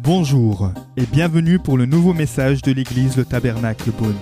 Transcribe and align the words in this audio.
Bonjour 0.00 0.70
et 0.96 1.06
bienvenue 1.06 1.58
pour 1.58 1.76
le 1.76 1.86
nouveau 1.86 2.12
message 2.12 2.62
de 2.62 2.72
l'église 2.72 3.16
Le 3.16 3.24
Tabernacle 3.24 3.90
Beaune. 3.90 4.18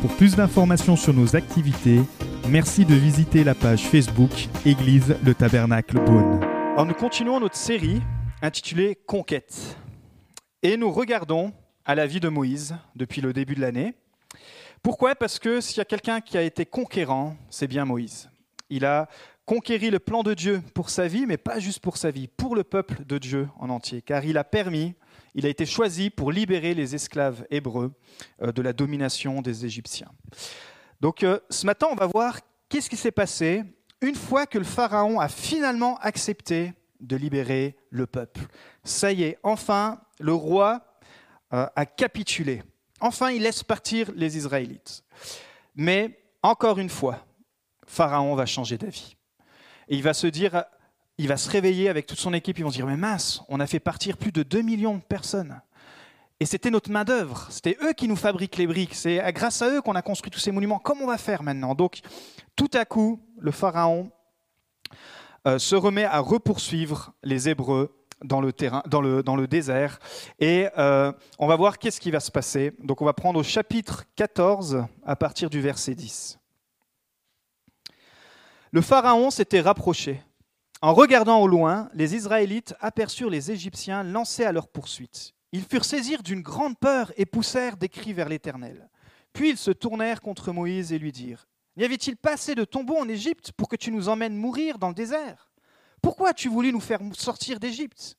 Pour 0.00 0.14
plus 0.16 0.36
d'informations 0.36 0.94
sur 0.94 1.14
nos 1.14 1.36
activités, 1.36 2.00
merci 2.48 2.84
de 2.84 2.94
visiter 2.94 3.42
la 3.42 3.54
page 3.54 3.86
Facebook 3.86 4.30
Église 4.64 5.16
Le 5.24 5.34
Tabernacle 5.34 5.98
Beaune. 6.04 6.40
Nous 6.86 6.94
continuons 6.94 7.40
notre 7.40 7.56
série 7.56 8.02
intitulée 8.42 8.98
Conquête. 9.06 9.78
Et 10.62 10.76
nous 10.76 10.92
regardons 10.92 11.52
à 11.84 11.94
la 11.94 12.06
vie 12.06 12.20
de 12.20 12.28
Moïse 12.28 12.76
depuis 12.94 13.20
le 13.20 13.32
début 13.32 13.54
de 13.54 13.62
l'année. 13.62 13.94
Pourquoi? 14.82 15.14
Parce 15.14 15.38
que 15.38 15.60
s'il 15.60 15.78
y 15.78 15.80
a 15.80 15.86
quelqu'un 15.86 16.20
qui 16.20 16.36
a 16.36 16.42
été 16.42 16.66
conquérant, 16.66 17.36
c'est 17.48 17.66
bien 17.66 17.84
Moïse. 17.84 18.28
Il 18.68 18.84
a 18.84 19.08
conquéri 19.46 19.90
le 19.90 19.98
plan 19.98 20.22
de 20.22 20.34
Dieu 20.34 20.62
pour 20.74 20.90
sa 20.90 21.08
vie, 21.08 21.24
mais 21.24 21.38
pas 21.38 21.58
juste 21.58 21.80
pour 21.80 21.96
sa 21.96 22.10
vie, 22.10 22.28
pour 22.28 22.54
le 22.54 22.64
peuple 22.64 23.04
de 23.04 23.16
Dieu 23.16 23.48
en 23.58 23.70
entier, 23.70 24.02
car 24.02 24.24
il 24.24 24.36
a 24.36 24.44
permis 24.44 24.94
il 25.36 25.44
a 25.44 25.50
été 25.50 25.66
choisi 25.66 26.08
pour 26.08 26.32
libérer 26.32 26.72
les 26.72 26.94
esclaves 26.94 27.46
hébreux 27.50 27.92
euh, 28.42 28.52
de 28.52 28.62
la 28.62 28.72
domination 28.72 29.42
des 29.42 29.66
Égyptiens. 29.66 30.10
Donc 31.02 31.22
euh, 31.22 31.38
ce 31.50 31.66
matin, 31.66 31.88
on 31.92 31.94
va 31.94 32.06
voir 32.06 32.40
qu'est-ce 32.70 32.88
qui 32.88 32.96
s'est 32.96 33.12
passé 33.12 33.62
une 34.00 34.14
fois 34.14 34.46
que 34.46 34.56
le 34.56 34.64
Pharaon 34.64 35.20
a 35.20 35.28
finalement 35.28 35.98
accepté 35.98 36.72
de 37.00 37.16
libérer 37.16 37.76
le 37.90 38.06
peuple. 38.06 38.46
Ça 38.82 39.12
y 39.12 39.24
est, 39.24 39.38
enfin, 39.42 40.00
le 40.18 40.32
roi 40.32 40.80
euh, 41.52 41.66
a 41.76 41.84
capitulé. 41.84 42.62
Enfin, 43.00 43.30
il 43.30 43.42
laisse 43.42 43.62
partir 43.62 44.10
les 44.16 44.38
Israélites. 44.38 45.04
Mais 45.74 46.18
encore 46.42 46.78
une 46.78 46.88
fois, 46.88 47.26
Pharaon 47.86 48.34
va 48.34 48.46
changer 48.46 48.78
d'avis. 48.78 49.15
Et 49.88 49.96
il 49.96 50.02
va 50.02 50.14
se 50.14 50.26
dire, 50.26 50.64
il 51.18 51.28
va 51.28 51.36
se 51.36 51.50
réveiller 51.50 51.88
avec 51.88 52.06
toute 52.06 52.18
son 52.18 52.34
équipe, 52.34 52.58
ils 52.58 52.64
vont 52.64 52.70
se 52.70 52.76
dire, 52.76 52.86
mais 52.86 52.96
mince, 52.96 53.42
on 53.48 53.60
a 53.60 53.66
fait 53.66 53.80
partir 53.80 54.16
plus 54.16 54.32
de 54.32 54.42
2 54.42 54.62
millions 54.62 54.96
de 54.96 55.02
personnes. 55.02 55.60
Et 56.38 56.44
c'était 56.44 56.70
notre 56.70 56.90
main-d'œuvre, 56.90 57.46
c'était 57.50 57.78
eux 57.82 57.94
qui 57.94 58.08
nous 58.08 58.16
fabriquent 58.16 58.58
les 58.58 58.66
briques, 58.66 58.94
c'est 58.94 59.22
grâce 59.32 59.62
à 59.62 59.70
eux 59.70 59.80
qu'on 59.80 59.94
a 59.94 60.02
construit 60.02 60.30
tous 60.30 60.38
ces 60.38 60.52
monuments. 60.52 60.78
Comment 60.78 61.04
on 61.04 61.06
va 61.06 61.16
faire 61.16 61.42
maintenant 61.42 61.74
Donc, 61.74 62.00
tout 62.56 62.70
à 62.74 62.84
coup, 62.84 63.22
le 63.38 63.50
Pharaon 63.52 64.10
euh, 65.46 65.58
se 65.58 65.74
remet 65.76 66.04
à 66.04 66.18
repoursuivre 66.18 67.12
les 67.22 67.48
Hébreux 67.48 67.96
dans 68.22 68.40
le, 68.40 69.46
désert. 69.46 69.98
Et 70.38 70.68
euh, 70.76 71.12
on 71.38 71.46
va 71.46 71.56
voir 71.56 71.78
qu'est-ce 71.78 72.00
qui 72.00 72.10
va 72.10 72.20
se 72.20 72.30
passer. 72.30 72.72
Donc, 72.82 73.00
on 73.00 73.04
va 73.04 73.12
prendre 73.12 73.38
au 73.38 73.42
chapitre 73.42 74.04
14 74.16 74.84
à 75.04 75.16
partir 75.16 75.48
du 75.48 75.60
verset 75.60 75.94
10. 75.94 76.38
Le 78.76 78.82
Pharaon 78.82 79.30
s'était 79.30 79.62
rapproché 79.62 80.22
en 80.82 80.92
regardant 80.92 81.40
au 81.40 81.46
loin, 81.46 81.88
les 81.94 82.14
Israélites 82.14 82.74
aperçurent 82.80 83.30
les 83.30 83.50
Égyptiens 83.50 84.02
lancés 84.02 84.44
à 84.44 84.52
leur 84.52 84.68
poursuite. 84.68 85.32
Ils 85.52 85.64
furent 85.64 85.86
saisis 85.86 86.18
d'une 86.18 86.42
grande 86.42 86.78
peur 86.78 87.10
et 87.16 87.24
poussèrent 87.24 87.78
des 87.78 87.88
cris 87.88 88.12
vers 88.12 88.28
l'Éternel. 88.28 88.90
Puis 89.32 89.48
ils 89.48 89.56
se 89.56 89.70
tournèrent 89.70 90.20
contre 90.20 90.52
Moïse 90.52 90.92
et 90.92 90.98
lui 90.98 91.10
dirent 91.10 91.46
N'y 91.78 91.84
avait-il 91.86 92.18
pas 92.18 92.34
assez 92.34 92.54
de 92.54 92.66
tombeaux 92.66 92.98
en 92.98 93.08
Égypte 93.08 93.50
pour 93.52 93.70
que 93.70 93.76
tu 93.76 93.90
nous 93.90 94.10
emmènes 94.10 94.36
mourir 94.36 94.76
dans 94.76 94.88
le 94.88 94.94
désert? 94.94 95.50
Pourquoi 96.02 96.28
as-tu 96.28 96.50
voulu 96.50 96.70
nous 96.70 96.80
faire 96.80 97.00
sortir 97.14 97.58
d'Égypte? 97.58 98.18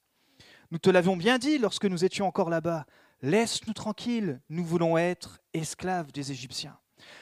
Nous 0.72 0.80
te 0.80 0.90
l'avions 0.90 1.18
bien 1.18 1.38
dit 1.38 1.60
lorsque 1.60 1.86
nous 1.86 2.04
étions 2.04 2.26
encore 2.26 2.50
là-bas. 2.50 2.88
Laisse-nous 3.22 3.74
tranquilles, 3.74 4.42
nous 4.50 4.66
voulons 4.66 4.98
être 4.98 5.38
esclaves 5.54 6.12
des 6.12 6.32
Égyptiens. 6.32 6.80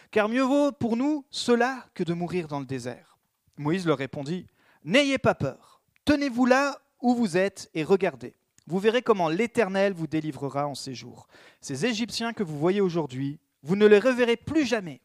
Car 0.09 0.29
mieux 0.29 0.43
vaut 0.43 0.71
pour 0.71 0.95
nous 0.95 1.25
cela 1.29 1.85
que 1.93 2.05
de 2.05 2.13
mourir 2.13 2.47
dans 2.47 2.61
le 2.61 2.65
désert. 2.65 3.14
Moïse 3.57 3.85
leur 3.85 3.97
répondit 3.97 4.47
N'ayez 4.83 5.17
pas 5.17 5.35
peur. 5.35 5.81
Tenez-vous 6.05 6.45
là 6.45 6.79
où 7.01 7.15
vous 7.15 7.37
êtes 7.37 7.69
et 7.73 7.83
regardez. 7.83 8.35
Vous 8.67 8.79
verrez 8.79 9.01
comment 9.01 9.29
l'Éternel 9.29 9.93
vous 9.93 10.07
délivrera 10.07 10.67
en 10.67 10.75
ces 10.75 10.95
jours. 10.95 11.27
Ces 11.61 11.85
Égyptiens 11.85 12.33
que 12.33 12.43
vous 12.43 12.57
voyez 12.57 12.81
aujourd'hui, 12.81 13.39
vous 13.63 13.75
ne 13.75 13.85
les 13.85 13.99
reverrez 13.99 14.37
plus 14.37 14.65
jamais. 14.65 15.01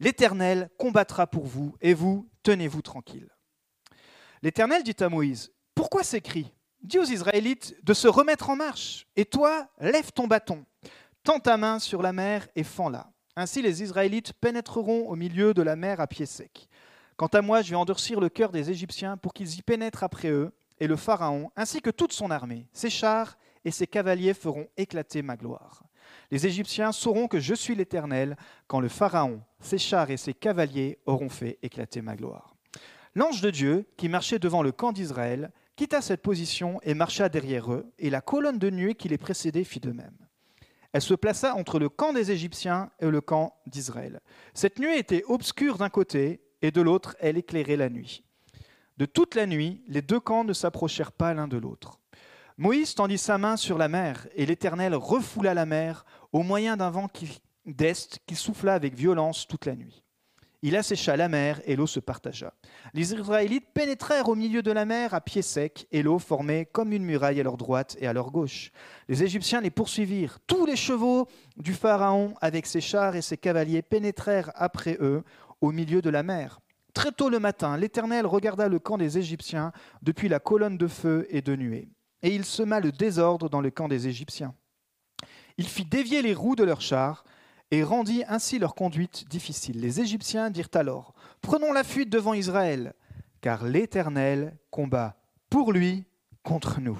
L'Éternel 0.00 0.70
combattra 0.78 1.26
pour 1.26 1.46
vous, 1.46 1.76
et 1.80 1.94
vous, 1.94 2.28
tenez-vous 2.42 2.82
tranquille. 2.82 3.28
L'Éternel 4.42 4.82
dit 4.82 4.96
à 5.00 5.08
Moïse, 5.08 5.52
Pourquoi 5.74 6.02
ces 6.02 6.20
cris? 6.20 6.52
Dis 6.82 6.98
aux 6.98 7.04
Israélites 7.04 7.76
de 7.84 7.92
se 7.92 8.08
remettre 8.08 8.48
en 8.48 8.56
marche, 8.56 9.06
et 9.14 9.26
toi, 9.26 9.68
lève 9.78 10.12
ton 10.12 10.26
bâton, 10.26 10.64
tends 11.22 11.38
ta 11.38 11.58
main 11.58 11.78
sur 11.78 12.00
la 12.00 12.12
mer 12.12 12.48
et 12.56 12.64
fends-la. 12.64 13.12
Ainsi 13.36 13.60
les 13.60 13.82
Israélites 13.82 14.32
pénétreront 14.32 15.08
au 15.08 15.16
milieu 15.16 15.52
de 15.52 15.62
la 15.62 15.76
mer 15.76 16.00
à 16.00 16.06
pied 16.06 16.26
sec. 16.26 16.68
Quant 17.20 17.26
à 17.26 17.42
moi, 17.42 17.60
je 17.60 17.68
vais 17.68 17.76
endurcir 17.76 18.18
le 18.18 18.30
cœur 18.30 18.50
des 18.50 18.70
Égyptiens 18.70 19.18
pour 19.18 19.34
qu'ils 19.34 19.58
y 19.58 19.60
pénètrent 19.60 20.04
après 20.04 20.30
eux, 20.30 20.54
et 20.78 20.86
le 20.86 20.96
Pharaon, 20.96 21.50
ainsi 21.54 21.82
que 21.82 21.90
toute 21.90 22.14
son 22.14 22.30
armée, 22.30 22.66
ses 22.72 22.88
chars 22.88 23.36
et 23.62 23.70
ses 23.70 23.86
cavaliers 23.86 24.32
feront 24.32 24.68
éclater 24.78 25.20
ma 25.20 25.36
gloire. 25.36 25.82
Les 26.30 26.46
Égyptiens 26.46 26.92
sauront 26.92 27.28
que 27.28 27.38
je 27.38 27.52
suis 27.52 27.74
l'Éternel 27.74 28.38
quand 28.68 28.80
le 28.80 28.88
Pharaon, 28.88 29.42
ses 29.60 29.76
chars 29.76 30.08
et 30.08 30.16
ses 30.16 30.32
cavaliers 30.32 30.96
auront 31.04 31.28
fait 31.28 31.58
éclater 31.62 32.00
ma 32.00 32.16
gloire. 32.16 32.54
L'ange 33.14 33.42
de 33.42 33.50
Dieu, 33.50 33.84
qui 33.98 34.08
marchait 34.08 34.38
devant 34.38 34.62
le 34.62 34.72
camp 34.72 34.92
d'Israël, 34.92 35.52
quitta 35.76 36.00
cette 36.00 36.22
position 36.22 36.80
et 36.84 36.94
marcha 36.94 37.28
derrière 37.28 37.70
eux, 37.70 37.92
et 37.98 38.08
la 38.08 38.22
colonne 38.22 38.58
de 38.58 38.70
nuée 38.70 38.94
qui 38.94 39.10
les 39.10 39.18
précédait 39.18 39.64
fit 39.64 39.80
de 39.80 39.92
même. 39.92 40.16
Elle 40.94 41.02
se 41.02 41.12
plaça 41.12 41.54
entre 41.54 41.78
le 41.78 41.90
camp 41.90 42.14
des 42.14 42.30
Égyptiens 42.30 42.90
et 42.98 43.10
le 43.10 43.20
camp 43.20 43.60
d'Israël. 43.66 44.20
Cette 44.54 44.78
nuée 44.78 44.96
était 44.96 45.22
obscure 45.28 45.76
d'un 45.76 45.90
côté 45.90 46.40
et 46.62 46.70
de 46.70 46.80
l'autre 46.80 47.16
elle 47.20 47.38
éclairait 47.38 47.76
la 47.76 47.88
nuit. 47.88 48.24
De 48.96 49.06
toute 49.06 49.34
la 49.34 49.46
nuit, 49.46 49.82
les 49.88 50.02
deux 50.02 50.20
camps 50.20 50.44
ne 50.44 50.52
s'approchèrent 50.52 51.12
pas 51.12 51.32
l'un 51.32 51.48
de 51.48 51.56
l'autre. 51.56 51.98
Moïse 52.58 52.94
tendit 52.94 53.16
sa 53.16 53.38
main 53.38 53.56
sur 53.56 53.78
la 53.78 53.88
mer, 53.88 54.28
et 54.34 54.44
l'Éternel 54.44 54.94
refoula 54.94 55.54
la 55.54 55.64
mer 55.64 56.04
au 56.32 56.42
moyen 56.42 56.76
d'un 56.76 56.90
vent 56.90 57.08
d'est 57.64 58.18
qui 58.26 58.34
souffla 58.34 58.74
avec 58.74 58.94
violence 58.94 59.46
toute 59.46 59.64
la 59.64 59.76
nuit. 59.76 60.04
Il 60.62 60.76
assécha 60.76 61.16
la 61.16 61.30
mer 61.30 61.62
et 61.64 61.74
l'eau 61.74 61.86
se 61.86 62.00
partagea. 62.00 62.52
Les 62.92 63.14
Israélites 63.14 63.72
pénétrèrent 63.72 64.28
au 64.28 64.34
milieu 64.34 64.60
de 64.60 64.70
la 64.70 64.84
mer 64.84 65.14
à 65.14 65.22
pied 65.22 65.40
sec 65.40 65.86
et 65.90 66.02
l'eau 66.02 66.18
formait 66.18 66.66
comme 66.66 66.92
une 66.92 67.04
muraille 67.04 67.40
à 67.40 67.42
leur 67.42 67.56
droite 67.56 67.96
et 67.98 68.06
à 68.06 68.12
leur 68.12 68.30
gauche. 68.30 68.70
Les 69.08 69.22
Égyptiens 69.22 69.62
les 69.62 69.70
poursuivirent. 69.70 70.38
Tous 70.46 70.66
les 70.66 70.76
chevaux 70.76 71.28
du 71.56 71.72
Pharaon 71.72 72.34
avec 72.42 72.66
ses 72.66 72.82
chars 72.82 73.16
et 73.16 73.22
ses 73.22 73.38
cavaliers 73.38 73.80
pénétrèrent 73.80 74.52
après 74.54 74.98
eux 75.00 75.24
au 75.60 75.72
milieu 75.72 76.02
de 76.02 76.10
la 76.10 76.22
mer. 76.22 76.60
Très 76.94 77.12
tôt 77.12 77.28
le 77.28 77.38
matin, 77.38 77.76
l'Éternel 77.76 78.26
regarda 78.26 78.68
le 78.68 78.78
camp 78.78 78.98
des 78.98 79.18
Égyptiens 79.18 79.72
depuis 80.02 80.28
la 80.28 80.40
colonne 80.40 80.76
de 80.76 80.86
feu 80.86 81.26
et 81.30 81.42
de 81.42 81.54
nuée, 81.54 81.88
et 82.22 82.34
il 82.34 82.44
sema 82.44 82.80
le 82.80 82.92
désordre 82.92 83.48
dans 83.48 83.60
le 83.60 83.70
camp 83.70 83.88
des 83.88 84.08
Égyptiens. 84.08 84.54
Il 85.56 85.68
fit 85.68 85.84
dévier 85.84 86.22
les 86.22 86.34
roues 86.34 86.56
de 86.56 86.64
leurs 86.64 86.80
chars 86.80 87.24
et 87.70 87.84
rendit 87.84 88.24
ainsi 88.26 88.58
leur 88.58 88.74
conduite 88.74 89.28
difficile. 89.28 89.80
Les 89.80 90.00
Égyptiens 90.00 90.50
dirent 90.50 90.68
alors 90.74 91.14
Prenons 91.40 91.72
la 91.72 91.84
fuite 91.84 92.10
devant 92.10 92.34
Israël, 92.34 92.94
car 93.40 93.64
l'Éternel 93.64 94.56
combat 94.70 95.16
pour 95.48 95.72
lui 95.72 96.04
contre 96.42 96.80
nous. 96.80 96.98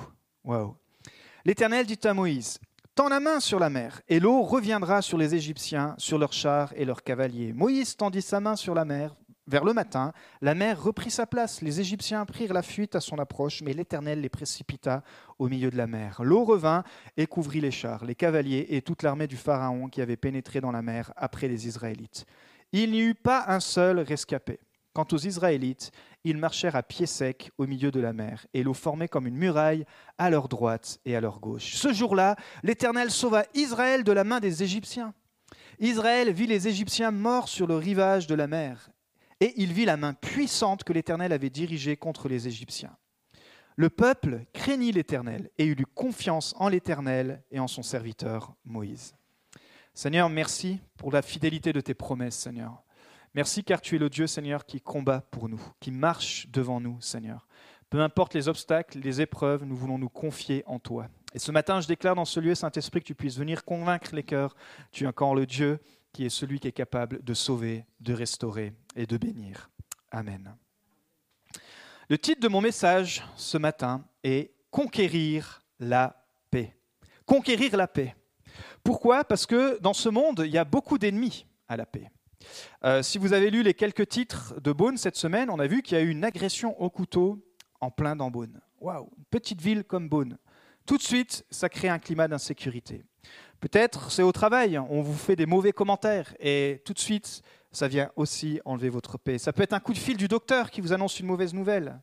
L'Éternel 1.45 1.87
dit 1.87 1.99
à 2.05 2.15
Moïse 2.15 2.59
Tends 3.01 3.09
la 3.09 3.19
main 3.19 3.41
sur 3.41 3.59
la 3.59 3.71
mer, 3.71 4.03
et 4.11 4.21
l'eau 4.21 4.43
reviendra 4.43 5.01
sur 5.01 5.17
les 5.17 5.35
Égyptiens, 5.35 5.95
sur 5.97 6.19
leurs 6.19 6.35
chars 6.35 6.75
et 6.77 6.85
leurs 6.85 7.03
cavaliers. 7.03 7.55
Moïse 7.55 7.97
tendit 7.97 8.21
sa 8.21 8.41
main 8.41 8.57
sur 8.57 8.75
la 8.75 8.85
mer. 8.85 9.17
Vers 9.47 9.65
le 9.65 9.73
matin, 9.73 10.13
la 10.43 10.55
mer 10.55 10.79
reprit 10.83 11.11
sa 11.11 11.25
place. 11.25 11.63
Les 11.63 11.81
Égyptiens 11.81 12.27
prirent 12.27 12.53
la 12.53 12.61
fuite 12.61 12.95
à 12.95 13.01
son 13.01 13.19
approche, 13.19 13.63
mais 13.63 13.73
l'Éternel 13.73 14.21
les 14.21 14.29
précipita 14.29 15.03
au 15.39 15.49
milieu 15.49 15.71
de 15.71 15.79
la 15.79 15.87
mer. 15.87 16.21
L'eau 16.23 16.45
revint 16.45 16.85
et 17.17 17.27
couvrit 17.27 17.63
les 17.63 17.71
chars, 17.71 18.05
les 18.05 18.15
cavaliers 18.15 18.67
et 18.69 18.83
toute 18.83 19.03
l'armée 19.03 19.29
du 19.29 19.39
Pharaon 19.39 19.89
qui 19.89 20.03
avait 20.03 20.19
pénétré 20.19 20.61
dans 20.61 20.71
la 20.71 20.83
mer 20.83 21.11
après 21.17 21.49
les 21.49 21.67
Israélites. 21.67 22.27
Il 22.73 22.91
n'y 22.91 23.01
eut 23.01 23.15
pas 23.15 23.47
un 23.49 23.61
seul 23.61 24.01
rescapé. 24.01 24.61
Quant 24.93 25.07
aux 25.13 25.19
Israélites, 25.19 25.93
ils 26.25 26.37
marchèrent 26.37 26.75
à 26.75 26.83
pied 26.83 27.07
sec 27.07 27.51
au 27.59 27.67
milieu 27.67 27.93
de 27.93 28.01
la 28.01 28.13
mer, 28.13 28.47
et 28.55 28.65
l'eau 28.65 28.75
formait 28.75 29.09
comme 29.09 29.27
une 29.27 29.37
muraille 29.37 29.85
à 30.19 30.31
leur 30.31 30.49
droite 30.49 30.99
et 31.05 31.15
à 31.15 31.21
leur 31.21 31.39
gauche. 31.39 31.75
Ce 31.75 31.93
jour-là, 31.93 32.35
l'Éternel 32.65 33.11
sauva 33.11 33.45
Israël 33.55 34.03
de 34.03 34.13
la 34.13 34.25
main 34.25 34.41
des 34.41 34.65
Égyptiens. 34.65 35.15
Israël 35.79 36.33
vit 36.33 36.47
les 36.47 36.67
Égyptiens 36.67 37.13
morts 37.13 37.49
sur 37.49 37.67
le 37.67 37.77
rivage 37.77 38.27
de 38.27 38.35
la 38.35 38.49
mer, 38.49 38.91
et 39.39 39.55
il 39.57 39.73
vit 39.73 39.85
la 39.85 39.97
main 39.97 40.13
puissante 40.13 40.83
que 40.83 40.93
l'Éternel 40.93 41.33
avait 41.33 41.51
dirigée 41.51 41.97
contre 41.97 42.29
les 42.29 42.49
Égyptiens. 42.49 42.97
Le 43.77 43.89
peuple 43.89 44.45
craignit 44.53 44.93
l'Éternel 44.93 45.51
et 45.57 45.65
eut 45.65 45.77
confiance 45.95 46.55
en 46.59 46.69
l'Éternel 46.69 47.43
et 47.51 47.61
en 47.61 47.69
son 47.69 47.83
serviteur 47.83 48.55
Moïse. 48.65 49.15
Seigneur, 49.95 50.29
merci 50.29 50.81
pour 50.99 51.13
la 51.13 51.23
fidélité 51.23 51.73
de 51.73 51.81
tes 51.81 51.95
promesses, 51.95 52.37
Seigneur. 52.37 52.83
Merci 53.35 53.63
car 53.63 53.81
tu 53.81 53.97
es 53.97 53.99
le 53.99 54.11
Dieu, 54.11 54.27
Seigneur, 54.27 54.67
qui 54.67 54.81
combat 54.81 55.21
pour 55.21 55.49
nous, 55.49 55.61
qui 55.79 55.91
marche 55.91 56.49
devant 56.49 56.81
nous, 56.81 57.01
Seigneur. 57.01 57.47
Peu 57.89 58.01
importe 58.01 58.35
les 58.35 58.49
obstacles, 58.49 58.99
les 58.99 59.21
épreuves, 59.21 59.65
nous 59.65 59.77
voulons 59.77 59.99
nous 59.99 60.09
confier 60.09 60.63
en 60.67 60.79
toi. 60.79 61.09
Et 61.35 61.39
ce 61.39 61.53
matin, 61.53 61.81
je 61.81 61.89
déclare 61.89 62.15
dans 62.15 62.25
ce 62.25 62.41
lieu, 62.41 62.55
Saint-Esprit, 62.55 63.01
que 63.01 63.07
tu 63.07 63.15
puisses 63.15 63.37
venir 63.37 63.65
convaincre 63.65 64.15
les 64.15 64.23
cœurs. 64.23 64.55
Tu 64.91 65.05
es 65.05 65.07
encore 65.07 65.35
le 65.35 65.47
Dieu 65.47 65.79
qui 66.13 66.25
est 66.25 66.31
celui 66.31 66.59
qui 66.59 66.69
est 66.69 66.73
capable 66.73 67.23
de 67.23 67.35
sauver, 67.35 67.85
de 68.01 68.13
restaurer 68.13 68.73
et 68.97 69.07
de 69.07 69.17
bénir. 69.17 69.71
Amen. 70.11 70.57
Le 72.09 72.19
titre 72.19 72.41
de 72.41 72.49
mon 72.49 72.61
message 72.61 73.25
ce 73.37 73.59
matin 73.59 74.05
est 74.25 74.53
Conquérir 74.71 75.63
la 75.81 76.25
paix. 76.51 76.77
Conquérir 77.27 77.77
la 77.77 77.89
paix. 77.89 78.15
Pourquoi? 78.85 79.25
Parce 79.25 79.47
que 79.47 79.81
dans 79.81 79.95
ce 79.95 80.09
monde, 80.09 80.43
il 80.45 80.53
y 80.53 80.59
a 80.59 80.65
beaucoup 80.65 80.97
d'ennemis 80.97 81.45
à 81.67 81.77
la 81.77 81.87
paix. 81.87 82.09
Euh, 82.85 83.03
si 83.03 83.19
vous 83.19 83.33
avez 83.33 83.51
lu 83.51 83.63
les 83.63 83.75
quelques 83.75 84.09
titres 84.09 84.55
de 84.61 84.73
Beaune 84.73 84.97
cette 84.97 85.17
semaine, 85.17 85.51
on 85.51 85.59
a 85.59 85.67
vu 85.67 85.83
qu'il 85.83 85.97
y 85.97 86.01
a 86.01 86.05
eu 86.05 86.09
une 86.09 86.25
agression 86.25 86.81
au 86.81 86.91
couteau 86.91 87.45
en 87.81 87.91
plein 87.91 88.17
dans 88.17 88.31
Beaune. 88.31 88.61
Waouh, 88.81 89.11
une 89.17 89.25
petite 89.31 89.61
ville 89.61 89.85
comme 89.85 90.09
Beaune. 90.09 90.39
Tout 90.87 90.97
de 90.97 91.03
suite, 91.03 91.45
ça 91.51 91.69
crée 91.69 91.89
un 91.89 91.99
climat 91.99 92.29
d'insécurité. 92.29 93.05
Peut-être 93.61 94.11
c'est 94.11 94.23
au 94.23 94.33
travail, 94.33 94.79
on 94.79 95.03
vous 95.03 95.15
fait 95.15 95.37
des 95.37 95.47
mauvais 95.47 95.73
commentaires 95.73 96.35
et 96.41 96.83
tout 96.85 96.95
de 96.95 96.99
suite, 96.99 97.43
ça 97.73 97.89
vient 97.89 98.11
aussi 98.17 98.61
enlever 98.65 98.89
votre 98.89 99.19
paix. 99.19 99.39
Ça 99.39 99.53
peut 99.53 99.63
être 99.63 99.75
un 99.75 99.81
coup 99.81 99.93
de 99.93 99.99
fil 99.99 100.17
du 100.17 100.29
docteur 100.29 100.71
qui 100.71 100.81
vous 100.81 100.93
annonce 100.93 101.21
une 101.21 101.27
mauvaise 101.27 101.55
nouvelle. 101.55 102.01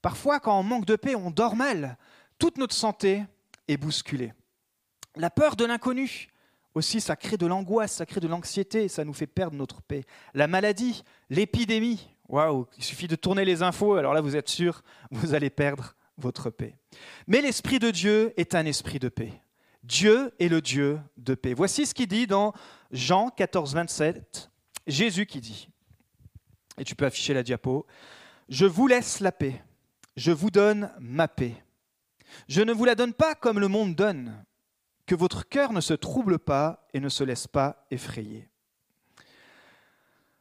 Parfois, 0.00 0.40
quand 0.40 0.58
on 0.58 0.62
manque 0.62 0.84
de 0.84 0.96
paix, 0.96 1.14
on 1.14 1.30
dort 1.30 1.56
mal. 1.56 1.98
Toute 2.38 2.58
notre 2.58 2.74
santé 2.74 3.24
est 3.68 3.76
bousculée. 3.76 4.32
La 5.16 5.30
peur 5.30 5.56
de 5.56 5.64
l'inconnu, 5.64 6.28
aussi, 6.74 7.00
ça 7.00 7.16
crée 7.16 7.36
de 7.36 7.46
l'angoisse, 7.46 7.92
ça 7.92 8.06
crée 8.06 8.20
de 8.20 8.28
l'anxiété, 8.28 8.88
ça 8.88 9.04
nous 9.04 9.12
fait 9.12 9.26
perdre 9.26 9.56
notre 9.56 9.82
paix. 9.82 10.04
La 10.34 10.46
maladie, 10.46 11.02
l'épidémie, 11.30 12.08
waouh, 12.28 12.66
il 12.78 12.84
suffit 12.84 13.08
de 13.08 13.16
tourner 13.16 13.44
les 13.44 13.62
infos, 13.62 13.94
alors 13.94 14.14
là, 14.14 14.20
vous 14.20 14.36
êtes 14.36 14.48
sûr, 14.48 14.82
vous 15.10 15.34
allez 15.34 15.50
perdre 15.50 15.94
votre 16.16 16.50
paix. 16.50 16.76
Mais 17.26 17.40
l'Esprit 17.40 17.78
de 17.78 17.90
Dieu 17.90 18.32
est 18.36 18.54
un 18.54 18.66
esprit 18.66 18.98
de 18.98 19.08
paix. 19.08 19.32
Dieu 19.82 20.32
est 20.38 20.48
le 20.48 20.60
Dieu 20.60 21.00
de 21.16 21.34
paix. 21.34 21.54
Voici 21.54 21.86
ce 21.86 21.94
qu'il 21.94 22.06
dit 22.06 22.26
dans 22.26 22.52
Jean 22.92 23.30
14, 23.30 23.74
27. 23.74 24.50
Jésus 24.86 25.26
qui 25.26 25.40
dit, 25.40 25.68
et 26.78 26.84
tu 26.84 26.94
peux 26.94 27.06
afficher 27.06 27.34
la 27.34 27.42
diapo, 27.42 27.86
Je 28.48 28.66
vous 28.66 28.86
laisse 28.86 29.20
la 29.20 29.32
paix, 29.32 29.62
je 30.16 30.32
vous 30.32 30.50
donne 30.50 30.90
ma 31.00 31.28
paix. 31.28 31.54
Je 32.48 32.62
ne 32.62 32.72
vous 32.72 32.84
la 32.84 32.94
donne 32.94 33.12
pas 33.12 33.34
comme 33.34 33.58
le 33.58 33.68
monde 33.68 33.94
donne, 33.94 34.44
que 35.06 35.14
votre 35.14 35.48
cœur 35.48 35.72
ne 35.72 35.80
se 35.80 35.94
trouble 35.94 36.38
pas 36.38 36.86
et 36.94 37.00
ne 37.00 37.08
se 37.08 37.24
laisse 37.24 37.46
pas 37.46 37.86
effrayer. 37.90 38.48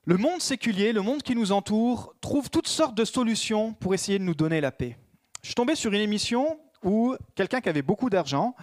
Le 0.05 0.17
monde 0.17 0.41
séculier, 0.41 0.93
le 0.93 1.01
monde 1.01 1.21
qui 1.21 1.35
nous 1.35 1.51
entoure, 1.51 2.15
trouve 2.21 2.49
toutes 2.49 2.67
sortes 2.67 2.95
de 2.95 3.05
solutions 3.05 3.73
pour 3.73 3.93
essayer 3.93 4.17
de 4.17 4.23
nous 4.23 4.33
donner 4.33 4.59
la 4.59 4.71
paix. 4.71 4.97
Je 5.41 5.47
suis 5.47 5.55
tombé 5.55 5.75
sur 5.75 5.93
une 5.93 6.01
émission 6.01 6.59
où 6.83 7.15
quelqu'un 7.35 7.61
qui 7.61 7.69
avait 7.69 7.81
beaucoup 7.81 8.09
d'argent, 8.09 8.55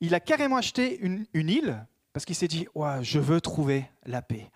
il 0.00 0.14
a 0.14 0.20
carrément 0.20 0.56
acheté 0.56 0.98
une, 1.00 1.26
île 1.34 1.84
parce 2.12 2.24
qu'il 2.24 2.36
s'est 2.36 2.48
dit 2.48 2.68
Je 3.00 3.18
veux 3.18 3.40
trouver 3.40 3.86
la 4.06 4.22
paix. 4.22 4.50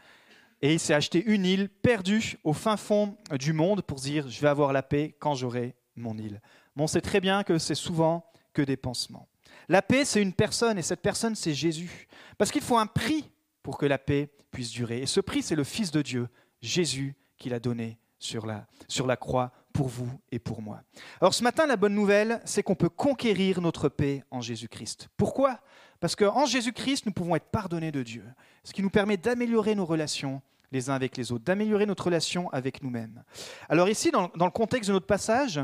Et 0.60 0.74
il 0.74 0.80
s'est 0.80 0.94
acheté 0.94 1.24
une 1.24 1.44
île 1.44 1.68
perdue 1.68 2.36
au 2.44 2.52
fin 2.52 2.76
fond 2.76 3.16
du 3.32 3.52
monde 3.52 3.82
pour 3.82 3.98
dire 3.98 4.28
Je 4.28 4.40
vais 4.40 4.48
avoir 4.48 4.72
la 4.72 4.82
paix 4.82 5.16
quand 5.18 5.34
j'aurai 5.34 5.74
mon 5.96 6.16
île. 6.18 6.40
Mais 6.76 6.82
on 6.84 6.86
sait 6.86 7.00
très 7.00 7.20
bien 7.20 7.42
que 7.42 7.58
c'est 7.58 7.74
souvent 7.74 8.24
que 8.52 8.62
des 8.62 8.76
pansements. 8.76 9.28
La 9.68 9.82
paix, 9.82 10.04
c'est 10.04 10.22
une 10.22 10.32
personne, 10.32 10.78
et 10.78 10.82
cette 10.82 11.02
personne, 11.02 11.34
c'est 11.34 11.54
Jésus. 11.54 12.08
Parce 12.38 12.50
qu'il 12.50 12.62
faut 12.62 12.78
un 12.78 12.86
prix 12.86 13.30
pour 13.62 13.76
que 13.76 13.86
la 13.86 13.98
paix 13.98 14.30
puisse 14.50 14.70
durer. 14.70 15.02
Et 15.02 15.06
ce 15.06 15.20
prix, 15.20 15.42
c'est 15.42 15.56
le 15.56 15.64
Fils 15.64 15.90
de 15.90 16.02
Dieu, 16.02 16.28
Jésus, 16.62 17.14
qui 17.36 17.50
l'a 17.50 17.60
donné 17.60 17.98
sur 18.18 18.46
la, 18.46 18.66
sur 18.88 19.06
la 19.06 19.16
croix 19.16 19.52
pour 19.72 19.88
vous 19.88 20.10
et 20.32 20.38
pour 20.38 20.62
moi. 20.62 20.80
Alors 21.20 21.34
ce 21.34 21.44
matin, 21.44 21.66
la 21.66 21.76
bonne 21.76 21.94
nouvelle, 21.94 22.40
c'est 22.44 22.62
qu'on 22.62 22.74
peut 22.74 22.88
conquérir 22.88 23.60
notre 23.60 23.88
paix 23.88 24.24
en 24.30 24.40
Jésus-Christ. 24.40 25.08
Pourquoi? 25.16 25.60
Parce 26.00 26.16
qu'en 26.16 26.46
Jésus-Christ, 26.46 27.06
nous 27.06 27.12
pouvons 27.12 27.36
être 27.36 27.50
pardonnés 27.50 27.92
de 27.92 28.02
Dieu, 28.02 28.24
ce 28.64 28.72
qui 28.72 28.82
nous 28.82 28.90
permet 28.90 29.16
d'améliorer 29.16 29.74
nos 29.74 29.86
relations 29.86 30.42
les 30.70 30.90
uns 30.90 30.94
avec 30.94 31.16
les 31.16 31.32
autres, 31.32 31.44
d'améliorer 31.44 31.86
notre 31.86 32.04
relation 32.04 32.50
avec 32.50 32.82
nous-mêmes. 32.82 33.22
Alors 33.70 33.88
ici, 33.88 34.10
dans, 34.10 34.28
dans, 34.36 34.44
le 34.44 34.50
contexte 34.50 34.88
de 34.88 34.92
notre 34.92 35.06
passage, 35.06 35.60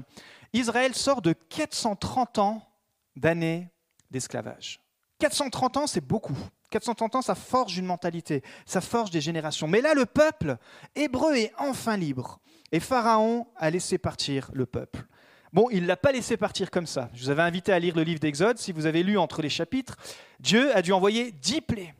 Israël 0.54 0.94
sort 0.94 1.20
de 1.20 1.34
430 1.34 2.38
ans 2.38 2.66
d'années 3.14 3.68
d'esclavage. 4.14 4.80
430 5.18 5.76
ans, 5.76 5.86
c'est 5.86 6.00
beaucoup. 6.00 6.36
430 6.70 7.16
ans, 7.16 7.22
ça 7.22 7.34
forge 7.34 7.76
une 7.76 7.86
mentalité, 7.86 8.42
ça 8.64 8.80
forge 8.80 9.10
des 9.10 9.20
générations. 9.20 9.68
Mais 9.68 9.80
là, 9.80 9.94
le 9.94 10.06
peuple 10.06 10.56
hébreu 10.96 11.34
est 11.34 11.52
enfin 11.58 11.96
libre. 11.96 12.40
Et 12.72 12.80
Pharaon 12.80 13.46
a 13.56 13.70
laissé 13.70 13.98
partir 13.98 14.50
le 14.52 14.66
peuple. 14.66 15.04
Bon, 15.52 15.68
il 15.70 15.82
ne 15.82 15.86
l'a 15.86 15.96
pas 15.96 16.12
laissé 16.12 16.36
partir 16.36 16.70
comme 16.70 16.86
ça. 16.86 17.10
Je 17.14 17.22
vous 17.22 17.30
avais 17.30 17.42
invité 17.42 17.72
à 17.72 17.78
lire 17.78 17.94
le 17.94 18.02
livre 18.02 18.18
d'Exode. 18.18 18.58
Si 18.58 18.72
vous 18.72 18.86
avez 18.86 19.02
lu 19.02 19.18
entre 19.18 19.42
les 19.42 19.48
chapitres, 19.48 19.96
Dieu 20.40 20.74
a 20.76 20.82
dû 20.82 20.92
envoyer 20.92 21.30
dix 21.30 21.60
plaies. 21.60 21.94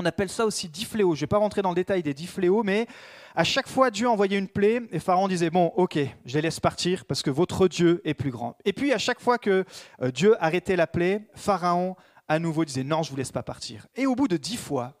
On 0.00 0.04
appelle 0.04 0.28
ça 0.28 0.46
aussi 0.46 0.68
dix 0.68 0.84
fléaux. 0.84 1.16
Je 1.16 1.18
ne 1.18 1.20
vais 1.22 1.26
pas 1.26 1.38
rentrer 1.38 1.60
dans 1.60 1.70
le 1.70 1.74
détail 1.74 2.04
des 2.04 2.14
dix 2.14 2.28
fléaux, 2.28 2.62
mais 2.62 2.86
à 3.34 3.42
chaque 3.42 3.66
fois, 3.66 3.90
Dieu 3.90 4.08
envoyait 4.08 4.38
une 4.38 4.46
plaie 4.46 4.80
et 4.92 5.00
Pharaon 5.00 5.26
disait 5.26 5.50
Bon, 5.50 5.72
ok, 5.74 5.98
je 6.24 6.34
les 6.34 6.42
laisse 6.42 6.60
partir 6.60 7.04
parce 7.04 7.20
que 7.20 7.30
votre 7.30 7.66
Dieu 7.66 8.00
est 8.04 8.14
plus 8.14 8.30
grand. 8.30 8.56
Et 8.64 8.72
puis, 8.72 8.92
à 8.92 8.98
chaque 8.98 9.18
fois 9.18 9.38
que 9.38 9.64
euh, 10.00 10.12
Dieu 10.12 10.36
arrêtait 10.38 10.76
la 10.76 10.86
plaie, 10.86 11.22
Pharaon 11.34 11.96
à 12.28 12.38
nouveau 12.38 12.64
disait 12.64 12.84
Non, 12.84 13.02
je 13.02 13.08
ne 13.08 13.10
vous 13.10 13.16
laisse 13.16 13.32
pas 13.32 13.42
partir. 13.42 13.88
Et 13.96 14.06
au 14.06 14.14
bout 14.14 14.28
de 14.28 14.36
dix 14.36 14.56
fois, 14.56 14.94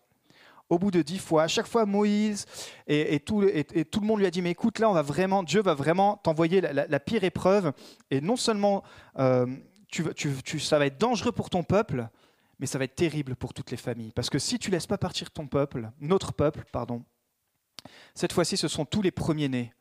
au 0.68 0.80
bout 0.80 0.90
de 0.90 1.00
dix 1.00 1.18
fois, 1.18 1.44
à 1.44 1.48
chaque 1.48 1.68
fois 1.68 1.86
Moïse 1.86 2.46
et, 2.88 3.20
tout, 3.20 3.42
le 3.42 4.00
monde 4.00 4.18
lui 4.18 4.26
a 4.26 4.32
dit 4.32 4.42
mais 4.42 4.50
écoute 4.50 4.80
là 4.80 4.90
on 4.90 4.92
va 4.92 5.00
vraiment 5.00 5.42
Dieu 5.42 5.62
va 5.62 5.72
vraiment 5.72 6.16
t'envoyer 6.16 6.60
la, 6.60 7.00
pire 7.00 7.24
épreuve 7.24 7.72
et 8.10 8.20
non 8.20 8.36
seulement 8.36 8.82
euh, 9.18 9.46
ça 10.58 10.78
va 10.78 10.84
être 10.84 10.98
dangereux 10.98 11.32
pour 11.32 11.48
ton 11.48 11.62
peuple 11.62 12.08
mais 12.58 12.66
ça 12.66 12.78
va 12.78 12.84
être 12.84 12.94
terrible 12.94 13.36
pour 13.36 13.54
toutes 13.54 13.70
les 13.70 13.76
familles 13.76 14.12
parce 14.12 14.30
que 14.30 14.38
si 14.38 14.58
tu 14.58 14.70
laisses 14.70 14.86
pas 14.86 14.98
partir 14.98 15.30
ton 15.30 15.46
peuple 15.46 15.90
notre 16.00 16.32
peuple 16.32 16.64
pardon 16.72 17.04
cette 18.14 18.32
fois-ci 18.32 18.56
ce 18.56 18.68
sont 18.68 18.84
tous 18.84 19.02
les 19.02 19.10
premiers-nés 19.10 19.72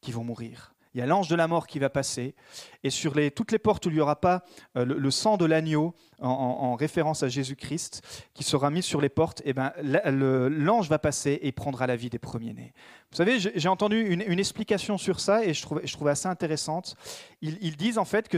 qui 0.00 0.12
vont 0.12 0.24
mourir 0.24 0.74
il 0.94 0.98
y 0.98 1.02
a 1.02 1.06
l'ange 1.06 1.28
de 1.28 1.36
la 1.36 1.46
mort 1.46 1.66
qui 1.66 1.78
va 1.78 1.88
passer, 1.88 2.34
et 2.82 2.90
sur 2.90 3.14
les, 3.14 3.30
toutes 3.30 3.52
les 3.52 3.60
portes 3.60 3.86
où 3.86 3.90
il 3.90 3.94
n'y 3.94 4.00
aura 4.00 4.20
pas 4.20 4.44
euh, 4.76 4.84
le, 4.84 5.10
sang 5.10 5.36
de 5.36 5.44
l'agneau, 5.44 5.94
en, 6.18 6.74
référence 6.74 7.22
à 7.22 7.28
Jésus-Christ, 7.28 8.02
qui 8.34 8.42
sera 8.42 8.70
mis 8.70 8.82
sur 8.82 9.00
les 9.00 9.08
portes, 9.08 9.40
et 9.42 9.50
eh 9.50 9.52
ben, 9.52 9.72
l'ange 9.80 10.88
va 10.88 10.98
passer 10.98 11.38
et 11.42 11.52
prendra 11.52 11.86
la 11.86 11.96
vie 11.96 12.10
des 12.10 12.18
premiers-nés. 12.18 12.72
Vous 13.10 13.16
savez, 13.16 13.38
j'ai 13.38 13.68
entendu 13.68 14.00
une, 14.00 14.38
explication 14.40 14.98
sur 14.98 15.20
ça, 15.20 15.44
et 15.44 15.54
je 15.54 15.62
trouvais, 15.62 16.10
assez 16.10 16.28
intéressante. 16.28 16.96
Ils, 17.40 17.56
ils 17.60 17.76
disent 17.76 17.98
en 17.98 18.04
fait 18.04 18.28
que, 18.28 18.36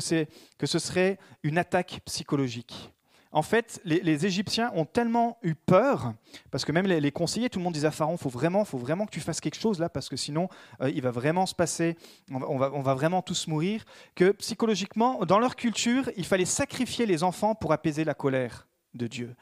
que 0.58 0.66
ce 0.66 0.78
serait 0.78 1.18
une 1.42 1.58
attaque 1.58 2.00
psychologique 2.04 2.92
en 3.32 3.42
fait, 3.42 3.80
les, 3.84 4.26
Égyptiens 4.26 4.70
ont 4.74 4.84
tellement 4.84 5.38
eu 5.42 5.54
peur, 5.54 6.12
parce 6.50 6.64
que 6.64 6.72
même 6.72 6.86
les, 6.86 7.12
conseillers, 7.12 7.48
tout 7.48 7.58
le 7.58 7.64
monde 7.64 7.72
disait 7.72 7.86
à 7.86 7.90
Pharaon, 7.90 8.16
faut 8.18 8.28
vraiment, 8.28 8.64
faut 8.64 8.78
vraiment 8.78 9.06
que 9.06 9.10
tu 9.10 9.20
fasses 9.20 9.40
quelque 9.40 9.58
chose 9.58 9.78
là, 9.80 9.88
parce 9.88 10.10
que 10.10 10.16
sinon, 10.16 10.48
euh, 10.82 10.90
il 10.90 11.00
va 11.00 11.10
vraiment 11.10 11.46
se 11.46 11.54
passer, 11.54 11.96
on 12.30 12.58
va, 12.58 12.70
on 12.72 12.82
va, 12.82 12.94
vraiment 12.94 13.22
tous 13.22 13.46
mourir, 13.46 13.84
que 14.14 14.32
psychologiquement, 14.32 15.24
dans 15.24 15.38
leur 15.38 15.56
culture, 15.56 16.10
il 16.16 16.26
fallait 16.26 16.44
sacrifier 16.44 17.06
les 17.06 17.22
enfants 17.22 17.54
pour 17.54 17.72
apaiser 17.72 18.04
la 18.04 18.14
colère 18.14 18.68
de 18.92 19.06
Dieu. 19.06 19.34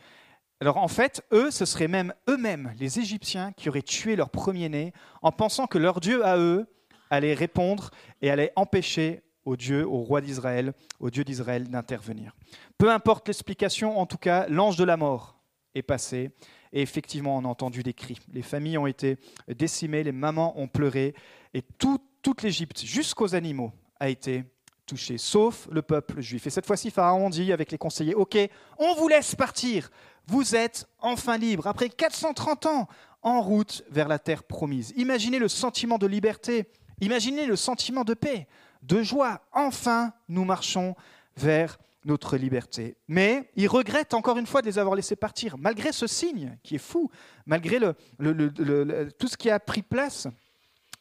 Alors 0.61 0.77
en 0.77 0.89
fait, 0.89 1.23
eux, 1.33 1.51
ce 1.51 1.65
seraient 1.65 1.89
même 1.89 2.13
eux-mêmes, 2.29 2.73
les 2.79 3.01
Égyptiens, 3.01 3.53
qui 3.53 3.69
auraient 3.69 3.83
tué 3.83 4.15
leur 4.15 4.31
premier-né 4.31 4.93
en 5.23 5.33
pensant 5.33 5.67
que 5.67 5.79
leur 5.79 6.01
Dieu 6.01 6.25
à 6.25 6.37
eux 6.37 6.67
allait 7.09 7.35
répondre 7.35 7.91
et 8.23 8.31
allait 8.31 8.53
empêcher 8.57 9.23
au 9.45 9.57
Dieu, 9.57 9.87
au 9.87 9.99
roi 9.99 10.21
d'Israël, 10.21 10.73
au 10.99 11.11
Dieu 11.11 11.25
d'Israël 11.25 11.69
d'intervenir. 11.69 12.35
Peu 12.79 12.91
importe 12.91 13.29
l'explication, 13.29 13.99
en 13.99 14.07
tout 14.07 14.19
cas, 14.19 14.47
l'ange 14.49 14.77
de 14.77 14.85
la 14.85 14.97
mort 14.97 15.39
est 15.75 15.83
passé. 15.83 16.31
Et 16.73 16.83
effectivement, 16.83 17.37
on 17.37 17.45
a 17.45 17.49
entendu 17.49 17.83
des 17.83 17.95
cris. 17.95 18.19
Les 18.33 18.43
familles 18.43 18.79
ont 18.79 18.87
été 18.87 19.19
décimées, 19.49 20.05
les 20.05 20.13
mamans 20.13 20.59
ont 20.59 20.69
pleuré, 20.69 21.15
et 21.53 21.63
toute 21.63 22.43
l'Égypte, 22.43 22.85
jusqu'aux 22.85 23.35
animaux, 23.35 23.73
a 23.99 24.09
été 24.09 24.45
touchée, 24.87 25.19
sauf 25.19 25.69
le 25.71 25.83
peuple 25.83 26.21
juif. 26.21 26.47
Et 26.47 26.51
cette 26.51 26.67
fois-ci, 26.67 26.91
Pharaon 26.91 27.31
dit 27.31 27.53
avec 27.53 27.71
les 27.71 27.79
conseillers, 27.79 28.15
OK, 28.15 28.37
on 28.79 28.95
vous 28.95 29.09
laisse 29.09 29.35
partir, 29.35 29.91
vous 30.27 30.55
êtes 30.55 30.89
enfin 31.01 31.39
libre, 31.39 31.67
après 31.67 31.89
430 31.89 32.67
ans, 32.67 32.89
en 33.23 33.41
route 33.43 33.85
vers 33.91 34.09
la 34.09 34.19
terre 34.19 34.45
promise. 34.45 34.93
Imaginez 34.97 35.39
le 35.39 35.49
sentiment 35.49 35.99
de 35.99 36.07
liberté, 36.07 36.71
imaginez 37.01 37.47
le 37.47 37.57
sentiment 37.57 38.05
de 38.05 38.15
paix 38.15 38.47
de 38.83 39.03
joie. 39.03 39.43
Enfin, 39.53 40.13
nous 40.29 40.45
marchons 40.45 40.95
vers 41.37 41.79
notre 42.05 42.37
liberté. 42.37 42.97
Mais 43.09 43.51
il 43.57 43.69
regrette 43.69 44.15
encore 44.15 44.39
une 44.39 44.47
fois 44.47 44.63
de 44.63 44.67
les 44.67 44.79
avoir 44.79 44.95
laissés 44.95 45.17
partir, 45.17 45.59
malgré 45.59 45.93
ce 45.93 46.07
signe 46.07 46.57
qui 46.63 46.77
est 46.77 46.79
fou, 46.79 47.11
malgré 47.47 47.79
tout 47.79 49.29
ce 49.29 49.37
qui 49.37 49.51
a 49.51 49.61
pris 49.61 49.83
place, 49.83 50.27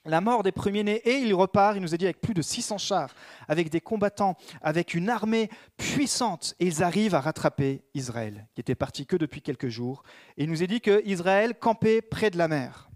la 0.05 0.21
mort 0.21 0.43
des 0.43 0.51
premiers-nés. 0.51 1.01
Et 1.05 1.19
il 1.19 1.33
repart, 1.33 1.75
il 1.75 1.81
nous 1.81 1.93
a 1.93 1.97
dit, 1.97 2.05
avec 2.05 2.21
plus 2.21 2.33
de 2.33 2.41
600 2.41 2.77
chars, 2.77 3.13
avec 3.47 3.69
des 3.69 3.81
combattants, 3.81 4.35
avec 4.61 4.93
une 4.93 5.09
armée 5.09 5.49
puissante. 5.77 6.55
Et 6.59 6.67
ils 6.67 6.83
arrivent 6.83 7.15
à 7.15 7.21
rattraper 7.21 7.83
Israël, 7.93 8.47
qui 8.55 8.61
était 8.61 8.75
parti 8.75 9.05
que 9.05 9.15
depuis 9.15 9.41
quelques 9.41 9.69
jours. 9.69 10.03
Et 10.37 10.43
il 10.43 10.49
nous 10.49 10.63
a 10.63 10.67
dit 10.67 10.81
que 10.81 11.01
Israël 11.05 11.53
campait 11.57 12.01
près 12.01 12.29
de 12.29 12.37
la 12.37 12.47
mer. 12.47 12.88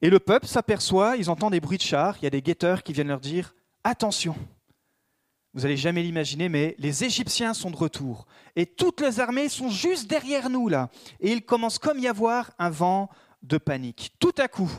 Et 0.00 0.10
le 0.10 0.20
peuple 0.20 0.46
s'aperçoit, 0.46 1.16
ils 1.16 1.30
entendent 1.30 1.52
des 1.52 1.60
bruits 1.60 1.78
de 1.78 1.82
chars, 1.82 2.16
il 2.20 2.24
y 2.24 2.26
a 2.26 2.30
des 2.30 2.42
guetteurs 2.42 2.82
qui 2.82 2.92
viennent 2.92 3.08
leur 3.08 3.20
dire 3.20 3.54
Attention, 3.84 4.36
vous 5.54 5.62
n'allez 5.62 5.76
jamais 5.76 6.02
l'imaginer, 6.02 6.48
mais 6.48 6.76
les 6.78 7.04
Égyptiens 7.04 7.54
sont 7.54 7.70
de 7.70 7.76
retour. 7.76 8.26
Et 8.54 8.66
toutes 8.66 9.00
les 9.00 9.18
armées 9.18 9.48
sont 9.48 9.70
juste 9.70 10.08
derrière 10.08 10.50
nous, 10.50 10.68
là. 10.68 10.90
Et 11.20 11.32
il 11.32 11.44
commence 11.44 11.78
comme 11.78 11.98
y 11.98 12.06
avoir 12.06 12.50
un 12.58 12.70
vent 12.70 13.08
de 13.42 13.58
panique. 13.58 14.12
Tout 14.20 14.34
à 14.38 14.46
coup, 14.46 14.70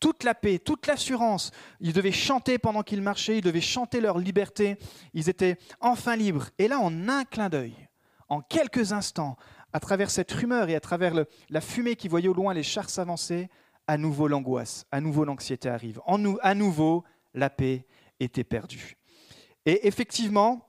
toute 0.00 0.24
la 0.24 0.34
paix, 0.34 0.58
toute 0.58 0.86
l'assurance. 0.86 1.52
Ils 1.80 1.92
devaient 1.92 2.12
chanter 2.12 2.58
pendant 2.58 2.82
qu'ils 2.82 3.02
marchaient, 3.02 3.38
ils 3.38 3.44
devaient 3.44 3.60
chanter 3.60 4.00
leur 4.00 4.18
liberté. 4.18 4.78
Ils 5.14 5.28
étaient 5.28 5.58
enfin 5.80 6.16
libres. 6.16 6.48
Et 6.58 6.68
là, 6.68 6.80
en 6.80 7.08
un 7.08 7.24
clin 7.24 7.48
d'œil, 7.48 7.74
en 8.28 8.40
quelques 8.40 8.92
instants, 8.92 9.36
à 9.72 9.80
travers 9.80 10.10
cette 10.10 10.32
rumeur 10.32 10.68
et 10.68 10.74
à 10.74 10.80
travers 10.80 11.14
la 11.50 11.60
fumée 11.60 11.96
qui 11.96 12.08
voyait 12.08 12.28
au 12.28 12.34
loin 12.34 12.54
les 12.54 12.62
chars 12.62 12.90
s'avancer, 12.90 13.48
à 13.88 13.96
nouveau 13.96 14.28
l'angoisse, 14.28 14.86
à 14.92 15.00
nouveau 15.00 15.24
l'anxiété 15.24 15.68
arrive. 15.68 16.00
À 16.42 16.54
nouveau, 16.54 17.04
la 17.34 17.50
paix 17.50 17.86
était 18.20 18.44
perdue. 18.44 18.96
Et 19.66 19.88
effectivement, 19.88 20.68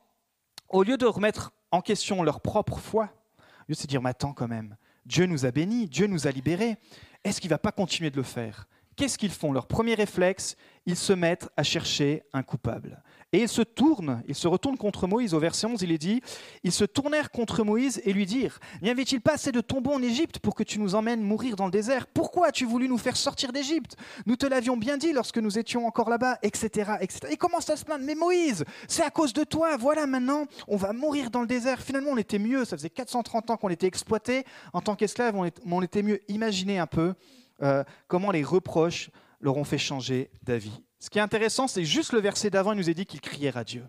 au 0.70 0.84
lieu 0.84 0.98
de 0.98 1.06
remettre 1.06 1.52
en 1.72 1.82
question 1.82 2.24
leur 2.24 2.42
propre 2.42 2.80
foi, 2.80 3.10
au 3.38 3.70
lieu 3.70 3.76
de 3.76 3.80
se 3.80 3.88
dire, 3.88 4.02
mais 4.02 4.10
attends 4.10 4.34
quand 4.34 4.48
même, 4.48 4.76
Dieu 5.06 5.26
nous 5.26 5.46
a 5.46 5.52
bénis, 5.52 5.88
Dieu 5.88 6.08
nous 6.08 6.28
a 6.28 6.32
libérés, 6.32 6.78
est-ce 7.24 7.42
qu'il 7.42 7.50
ne 7.50 7.54
va 7.54 7.60
pas 7.60 7.72
continuer 7.72 8.10
de 8.10 8.18
le 8.18 8.24
faire? 8.24 8.68
Qu'est-ce 8.96 9.18
qu'ils 9.18 9.32
font? 9.32 9.52
Leur 9.52 9.68
premier 9.68 9.94
réflexe, 9.94 10.56
ils 10.86 10.96
se 10.96 11.14
mettent 11.14 11.50
à 11.58 11.64
chercher 11.64 12.24
un 12.34 12.44
coupable. 12.44 13.04
Et 13.31 13.41
ils 13.43 13.50
se 13.50 13.62
tournent, 13.62 14.24
ils 14.27 14.36
se 14.36 14.48
retournent 14.48 14.77
contre 14.77 15.05
Moïse. 15.05 15.36
Au 15.36 15.39
verset 15.39 15.67
11, 15.67 15.83
il 15.83 15.91
est 15.91 16.00
dit 16.00 16.21
Ils 16.63 16.71
se 16.71 16.83
tournèrent 16.83 17.29
contre 17.29 17.63
Moïse 17.63 18.01
et 18.03 18.12
lui 18.12 18.25
dirent 18.25 18.59
N'y 18.81 18.89
avait-il 18.89 19.21
pas 19.21 19.33
assez 19.33 19.51
de 19.51 19.62
tombeaux 19.62 19.93
en 19.93 20.01
Égypte 20.01 20.39
pour 20.39 20.55
que 20.55 20.63
tu 20.63 20.79
nous 20.79 20.95
emmènes 20.95 21.21
mourir 21.21 21.55
dans 21.55 21.65
le 21.65 21.71
désert? 21.71 22.07
Pourquoi 22.07 22.48
as-tu 22.48 22.65
voulu 22.65 22.89
nous 22.89 22.98
faire 22.98 23.15
sortir 23.15 23.51
d'Égypte? 23.51 23.95
Nous 24.25 24.36
te 24.36 24.48
l'avions 24.48 24.77
bien 24.77 24.98
dit 24.98 25.13
lorsque 25.13 25.38
nous 25.38 25.59
étions 25.59 25.86
encore 25.86 26.09
là-bas, 26.09 26.39
etc., 26.41 26.93
etc. 27.01 27.19
Et 27.29 27.38
commence 27.38 27.69
à 27.69 27.75
se 27.75 27.86
plaindre 27.86 28.03
Mais 28.03 28.15
Moïse, 28.15 28.65
c'est 28.88 29.03
à 29.03 29.12
cause 29.12 29.33
de 29.33 29.43
toi. 29.43 29.77
Voilà, 29.77 30.07
maintenant, 30.07 30.45
on 30.67 30.77
va 30.77 30.91
mourir 30.91 31.29
dans 31.29 31.41
le 31.41 31.48
désert. 31.48 31.81
Finalement, 31.81 32.12
on 32.12 32.17
était 32.17 32.39
mieux. 32.39 32.65
Ça 32.65 32.77
faisait 32.77 32.89
430 32.89 33.51
ans 33.51 33.57
qu'on 33.57 33.69
était 33.69 33.88
exploité 33.88 34.43
en 34.74 34.81
tant 34.81 34.95
qu'esclaves. 34.95 35.36
On 35.36 35.81
était 35.81 36.01
mieux. 36.01 36.19
Imaginez 36.29 36.79
un 36.79 36.88
peu 36.88 37.13
euh, 37.62 37.83
comment 38.07 38.31
les 38.31 38.43
reproches 38.43 39.12
leur 39.39 39.57
ont 39.57 39.63
fait 39.63 39.77
changer 39.77 40.31
d'avis. 40.41 40.81
Ce 41.00 41.10
qui 41.10 41.18
est 41.18 41.22
intéressant, 41.22 41.68
c'est 41.68 41.86
juste 41.86 42.12
le 42.12 42.20
verset 42.20 42.50
d'avant, 42.50 42.74
il 42.74 42.77
nous 42.77 42.89
est 42.89 42.94
dit 42.94 43.06
qu'ils 43.06 43.22
crièrent 43.22 43.58
à 43.58 43.63
Dieu. 43.63 43.86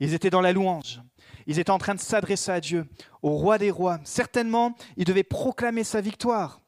Ils 0.00 0.14
étaient 0.14 0.30
dans 0.30 0.40
la 0.40 0.52
louange. 0.52 1.00
Ils 1.46 1.58
étaient 1.58 1.70
en 1.70 1.78
train 1.78 1.94
de 1.94 2.00
s'adresser 2.00 2.50
à 2.50 2.60
Dieu, 2.60 2.86
au 3.22 3.30
roi 3.30 3.58
des 3.58 3.70
rois. 3.70 4.00
Certainement, 4.04 4.74
ils 4.96 5.04
devaient 5.04 5.22
proclamer 5.22 5.84
sa 5.84 6.00
victoire. 6.00 6.60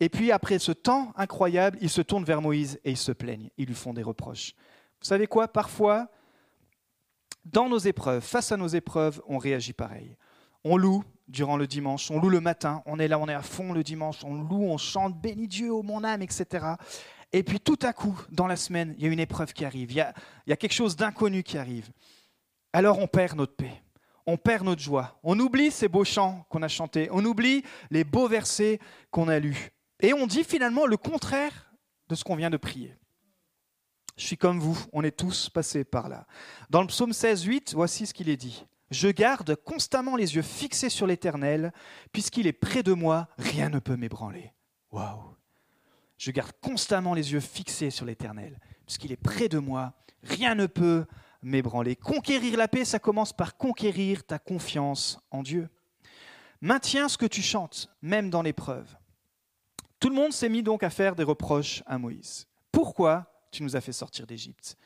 Et 0.00 0.08
puis, 0.08 0.32
après 0.32 0.58
ce 0.58 0.72
temps 0.72 1.12
incroyable, 1.16 1.78
ils 1.80 1.90
se 1.90 2.00
tournent 2.00 2.24
vers 2.24 2.42
Moïse 2.42 2.80
et 2.84 2.90
ils 2.90 2.96
se 2.96 3.12
plaignent. 3.12 3.50
Ils 3.56 3.66
lui 3.66 3.74
font 3.74 3.92
des 3.92 4.02
reproches. 4.02 4.54
Vous 5.00 5.06
savez 5.06 5.26
quoi? 5.26 5.48
Parfois, 5.48 6.08
dans 7.44 7.68
nos 7.68 7.78
épreuves, 7.78 8.22
face 8.22 8.52
à 8.52 8.56
nos 8.56 8.68
épreuves, 8.68 9.20
on 9.26 9.38
réagit 9.38 9.72
pareil. 9.72 10.16
On 10.64 10.76
loue 10.76 11.04
durant 11.28 11.56
le 11.56 11.66
dimanche, 11.66 12.10
on 12.10 12.20
loue 12.20 12.28
le 12.28 12.40
matin, 12.40 12.82
on 12.86 12.98
est 12.98 13.08
là, 13.08 13.18
on 13.18 13.28
est 13.28 13.34
à 13.34 13.42
fond 13.42 13.72
le 13.72 13.82
dimanche, 13.82 14.22
on 14.24 14.34
loue, 14.34 14.64
on 14.64 14.76
chante, 14.76 15.20
bénis 15.20 15.48
Dieu, 15.48 15.72
ô 15.72 15.82
mon 15.82 16.04
âme, 16.04 16.22
etc. 16.22 16.66
Et 17.32 17.42
puis 17.42 17.60
tout 17.60 17.78
à 17.82 17.92
coup, 17.92 18.18
dans 18.30 18.46
la 18.46 18.56
semaine, 18.56 18.94
il 18.98 19.04
y 19.04 19.08
a 19.08 19.12
une 19.12 19.20
épreuve 19.20 19.52
qui 19.52 19.64
arrive, 19.64 19.90
il 19.90 19.96
y 19.96 20.00
a, 20.52 20.56
quelque 20.56 20.72
chose 20.72 20.96
d'inconnu 20.96 21.42
qui 21.42 21.56
arrive. 21.56 21.90
Alors 22.72 22.98
on 22.98 23.06
perd 23.06 23.36
notre 23.36 23.56
paix, 23.56 23.82
on 24.26 24.36
perd 24.36 24.64
notre 24.64 24.82
joie, 24.82 25.18
on 25.22 25.38
oublie 25.40 25.70
ces 25.70 25.88
beaux 25.88 26.04
chants 26.04 26.44
qu'on 26.50 26.62
a 26.62 26.68
chantés, 26.68 27.08
on 27.10 27.24
oublie 27.24 27.64
les 27.90 28.04
beaux 28.04 28.28
versets 28.28 28.80
qu'on 29.10 29.28
a 29.28 29.38
lus. 29.38 29.70
Et 30.00 30.12
on 30.12 30.26
dit 30.26 30.44
finalement 30.44 30.84
le 30.84 30.96
contraire 30.96 31.72
de 32.08 32.14
ce 32.14 32.24
qu'on 32.24 32.36
vient 32.36 32.50
de 32.50 32.56
prier. 32.58 32.94
Je 34.16 34.26
suis 34.26 34.36
comme 34.36 34.60
vous, 34.60 34.78
on 34.92 35.02
est 35.02 35.16
tous 35.16 35.48
passés 35.48 35.84
par 35.84 36.10
là. 36.10 36.26
Dans 36.68 36.82
le 36.82 36.86
psaume 36.86 37.14
16, 37.14 37.44
8, 37.44 37.72
voici 37.74 38.06
ce 38.06 38.12
qu'il 38.12 38.28
est 38.28 38.36
dit. 38.36 38.66
Je 38.90 39.08
garde 39.08 39.56
constamment 39.56 40.16
les 40.16 40.34
yeux 40.34 40.42
fixés 40.42 40.90
sur 40.90 41.06
l'Éternel, 41.06 41.72
puisqu'il 42.12 42.46
est 42.46 42.52
près 42.52 42.82
de 42.82 42.92
moi, 42.92 43.26
rien 43.38 43.70
ne 43.70 43.78
peut 43.78 43.96
m'ébranler. 43.96 44.52
Waouh 44.90 45.34
je 46.22 46.30
garde 46.30 46.52
constamment 46.60 47.14
les 47.14 47.32
yeux 47.32 47.40
fixés 47.40 47.90
sur 47.90 48.06
l'Éternel, 48.06 48.56
puisqu'il 48.86 49.10
est 49.10 49.16
près 49.16 49.48
de 49.48 49.58
moi, 49.58 49.92
rien 50.22 50.54
ne 50.54 50.66
peut 50.66 51.04
m'ébranler. 51.42 51.96
Conquérir 51.96 52.56
la 52.56 52.68
paix, 52.68 52.84
ça 52.84 53.00
commence 53.00 53.32
par 53.32 53.56
conquérir 53.56 54.22
ta 54.22 54.38
confiance 54.38 55.18
en 55.32 55.42
Dieu. 55.42 55.68
Maintiens 56.60 57.08
ce 57.08 57.18
que 57.18 57.26
tu 57.26 57.42
chantes, 57.42 57.88
même 58.02 58.30
dans 58.30 58.42
l'épreuve. 58.42 58.86
Tout 59.98 60.10
le 60.10 60.14
monde 60.14 60.32
s'est 60.32 60.48
mis 60.48 60.62
donc 60.62 60.84
à 60.84 60.90
faire 60.90 61.16
des 61.16 61.24
reproches 61.24 61.82
à 61.86 61.98
Moïse. 61.98 62.46
Pourquoi 62.70 63.26
tu 63.50 63.64
nous 63.64 63.74
as 63.74 63.80
fait 63.80 63.90
sortir 63.90 64.24
d'Égypte? 64.24 64.76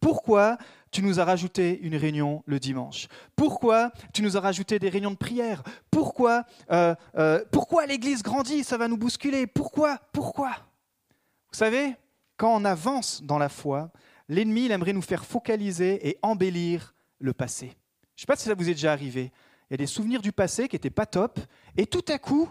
Pourquoi 0.00 0.56
tu 0.90 1.02
nous 1.02 1.20
as 1.20 1.26
rajouté 1.26 1.78
une 1.80 1.96
réunion 1.96 2.42
le 2.46 2.58
dimanche? 2.58 3.08
Pourquoi 3.34 3.90
tu 4.14 4.22
nous 4.22 4.38
as 4.38 4.40
rajouté 4.40 4.78
des 4.78 4.88
réunions 4.88 5.10
de 5.10 5.16
prière? 5.16 5.62
Pourquoi, 5.90 6.44
euh, 6.70 6.94
euh, 7.18 7.44
pourquoi 7.52 7.84
l'Église 7.84 8.22
grandit 8.22 8.64
Ça 8.64 8.78
va 8.78 8.88
nous 8.88 8.96
bousculer? 8.96 9.46
Pourquoi? 9.46 9.98
Pourquoi? 10.10 10.56
Savez, 11.56 11.96
quand 12.36 12.54
on 12.54 12.64
avance 12.64 13.22
dans 13.22 13.38
la 13.38 13.48
foi, 13.48 13.90
l'ennemi 14.28 14.70
aimerait 14.70 14.92
nous 14.92 15.02
faire 15.02 15.24
focaliser 15.24 16.06
et 16.08 16.18
embellir 16.22 16.94
le 17.18 17.32
passé. 17.32 17.66
Je 17.66 17.70
ne 17.70 18.20
sais 18.20 18.26
pas 18.26 18.36
si 18.36 18.44
ça 18.44 18.54
vous 18.54 18.68
est 18.68 18.74
déjà 18.74 18.92
arrivé. 18.92 19.32
Il 19.68 19.72
y 19.72 19.74
a 19.74 19.78
des 19.78 19.86
souvenirs 19.86 20.22
du 20.22 20.32
passé 20.32 20.68
qui 20.68 20.76
n'étaient 20.76 20.90
pas 20.90 21.06
top, 21.06 21.40
et 21.76 21.86
tout 21.86 22.04
à 22.08 22.18
coup, 22.18 22.50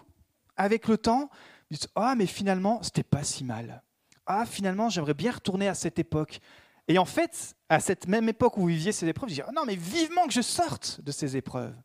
avec 0.57 0.87
le 0.87 0.97
temps, 0.97 1.29
vous 1.69 1.77
dites 1.77 1.87
Ah, 1.95 2.15
mais 2.15 2.25
finalement, 2.25 2.81
c'était 2.83 3.03
pas 3.03 3.23
si 3.23 3.43
mal. 3.43 3.83
Ah, 4.25 4.45
finalement, 4.45 4.89
j'aimerais 4.89 5.13
bien 5.13 5.31
retourner 5.31 5.67
à 5.67 5.75
cette 5.75 5.99
époque. 5.99 6.39
Et 6.87 6.97
en 6.97 7.05
fait, 7.05 7.55
à 7.69 7.79
cette 7.79 8.07
même 8.07 8.27
époque 8.29 8.57
où 8.57 8.61
vous 8.61 8.67
viviez 8.67 8.91
ces 8.91 9.07
épreuves, 9.07 9.29
vous 9.29 9.35
dites 9.35 9.45
Non, 9.55 9.65
mais 9.65 9.75
vivement 9.75 10.25
que 10.27 10.33
je 10.33 10.41
sorte 10.41 11.01
de 11.01 11.11
ces 11.11 11.37
épreuves. 11.37 11.75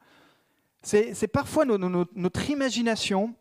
C'est 0.82 1.28
parfois 1.28 1.66
notre 1.66 2.50
imagination 2.50 3.34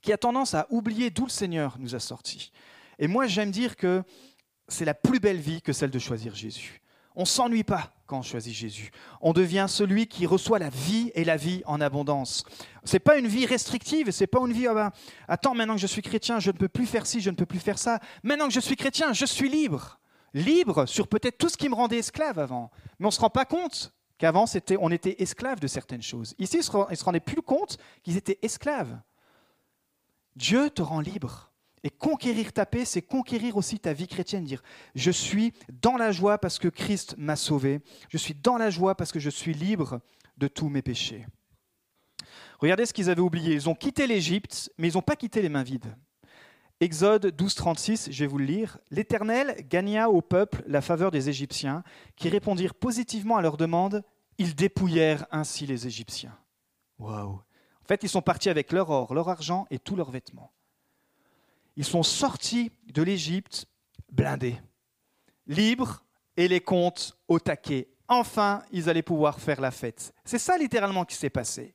qui 0.00 0.12
a 0.12 0.18
tendance 0.18 0.54
à 0.54 0.66
oublier 0.70 1.10
d'où 1.10 1.24
le 1.24 1.30
Seigneur 1.30 1.76
nous 1.78 1.94
a 1.94 2.00
sortis. 2.00 2.52
Et 2.98 3.06
moi, 3.06 3.26
j'aime 3.26 3.50
dire 3.50 3.76
que 3.76 4.02
c'est 4.68 4.84
la 4.84 4.94
plus 4.94 5.20
belle 5.20 5.40
vie 5.40 5.62
que 5.62 5.72
celle 5.72 5.90
de 5.90 5.98
choisir 5.98 6.34
Jésus. 6.34 6.82
On 7.14 7.22
ne 7.22 7.26
s'ennuie 7.26 7.64
pas 7.64 7.92
quand 8.06 8.18
on 8.18 8.22
choisit 8.22 8.54
Jésus. 8.54 8.90
On 9.20 9.32
devient 9.32 9.66
celui 9.68 10.06
qui 10.06 10.26
reçoit 10.26 10.58
la 10.58 10.70
vie 10.70 11.10
et 11.14 11.24
la 11.24 11.36
vie 11.36 11.62
en 11.66 11.80
abondance. 11.80 12.44
Ce 12.84 12.94
n'est 12.94 13.00
pas 13.00 13.18
une 13.18 13.26
vie 13.26 13.44
restrictive, 13.44 14.10
c'est 14.10 14.26
pas 14.26 14.40
une 14.40 14.52
vie, 14.52 14.66
ah 14.66 14.74
ben, 14.74 14.90
attends, 15.28 15.54
maintenant 15.54 15.74
que 15.74 15.80
je 15.80 15.86
suis 15.86 16.02
chrétien, 16.02 16.40
je 16.40 16.50
ne 16.50 16.56
peux 16.56 16.68
plus 16.68 16.86
faire 16.86 17.06
ci, 17.06 17.20
je 17.20 17.30
ne 17.30 17.36
peux 17.36 17.46
plus 17.46 17.58
faire 17.58 17.78
ça. 17.78 18.00
Maintenant 18.22 18.48
que 18.48 18.54
je 18.54 18.60
suis 18.60 18.76
chrétien, 18.76 19.12
je 19.12 19.26
suis 19.26 19.48
libre. 19.48 19.98
Libre 20.32 20.86
sur 20.86 21.06
peut-être 21.06 21.36
tout 21.36 21.50
ce 21.50 21.58
qui 21.58 21.68
me 21.68 21.74
rendait 21.74 21.98
esclave 21.98 22.38
avant. 22.38 22.70
Mais 22.98 23.04
on 23.04 23.08
ne 23.08 23.12
se 23.12 23.20
rend 23.20 23.30
pas 23.30 23.44
compte 23.44 23.92
qu'avant, 24.16 24.46
c'était, 24.46 24.76
on 24.80 24.90
était 24.90 25.22
esclave 25.22 25.60
de 25.60 25.66
certaines 25.66 26.02
choses. 26.02 26.34
Ici, 26.38 26.56
ils 26.56 26.90
ne 26.90 26.94
se 26.94 27.04
rendaient 27.04 27.20
plus 27.20 27.42
compte 27.42 27.76
qu'ils 28.02 28.16
étaient 28.16 28.38
esclaves. 28.40 28.98
Dieu 30.34 30.70
te 30.70 30.80
rend 30.80 31.00
libre. 31.00 31.51
Et 31.84 31.90
conquérir 31.90 32.52
ta 32.52 32.64
paix, 32.64 32.84
c'est 32.84 33.02
conquérir 33.02 33.56
aussi 33.56 33.78
ta 33.78 33.92
vie 33.92 34.06
chrétienne, 34.06 34.44
dire 34.44 34.62
je 34.94 35.10
suis 35.10 35.52
dans 35.82 35.96
la 35.96 36.12
joie 36.12 36.38
parce 36.38 36.58
que 36.58 36.68
Christ 36.68 37.16
m'a 37.18 37.36
sauvé, 37.36 37.80
je 38.08 38.18
suis 38.18 38.34
dans 38.34 38.56
la 38.56 38.70
joie 38.70 38.94
parce 38.94 39.10
que 39.10 39.18
je 39.18 39.30
suis 39.30 39.52
libre 39.52 40.00
de 40.38 40.46
tous 40.46 40.68
mes 40.68 40.82
péchés. 40.82 41.26
Regardez 42.60 42.86
ce 42.86 42.92
qu'ils 42.92 43.10
avaient 43.10 43.20
oublié, 43.20 43.54
ils 43.54 43.68
ont 43.68 43.74
quitté 43.74 44.06
l'Égypte, 44.06 44.70
mais 44.78 44.88
ils 44.88 44.94
n'ont 44.94 45.02
pas 45.02 45.16
quitté 45.16 45.42
les 45.42 45.48
mains 45.48 45.64
vides. 45.64 45.96
Exode 46.80 47.26
12, 47.26 47.54
36, 47.54 48.08
je 48.10 48.24
vais 48.24 48.28
vous 48.28 48.38
le 48.38 48.44
lire. 48.44 48.78
L'Éternel 48.90 49.56
gagna 49.68 50.08
au 50.08 50.20
peuple 50.20 50.62
la 50.66 50.80
faveur 50.80 51.10
des 51.10 51.28
Égyptiens, 51.28 51.82
qui 52.16 52.28
répondirent 52.28 52.74
positivement 52.74 53.36
à 53.36 53.42
leur 53.42 53.56
demande. 53.56 54.02
Ils 54.38 54.54
dépouillèrent 54.54 55.26
ainsi 55.30 55.66
les 55.66 55.86
Égyptiens. 55.86 56.36
Waouh! 56.98 57.34
En 57.34 57.86
fait, 57.86 58.02
ils 58.02 58.08
sont 58.08 58.22
partis 58.22 58.48
avec 58.48 58.72
leur 58.72 58.90
or, 58.90 59.14
leur 59.14 59.28
argent 59.28 59.66
et 59.70 59.78
tous 59.78 59.96
leurs 59.96 60.10
vêtements. 60.10 60.52
Ils 61.76 61.84
sont 61.84 62.02
sortis 62.02 62.70
de 62.92 63.02
l'Égypte 63.02 63.66
blindés, 64.10 64.60
libres 65.46 66.04
et 66.36 66.48
les 66.48 66.60
comptes 66.60 67.16
au 67.28 67.38
taquet. 67.38 67.88
Enfin, 68.08 68.62
ils 68.72 68.88
allaient 68.88 69.02
pouvoir 69.02 69.40
faire 69.40 69.60
la 69.60 69.70
fête. 69.70 70.12
C'est 70.24 70.38
ça 70.38 70.58
littéralement 70.58 71.04
qui 71.04 71.16
s'est 71.16 71.30
passé. 71.30 71.74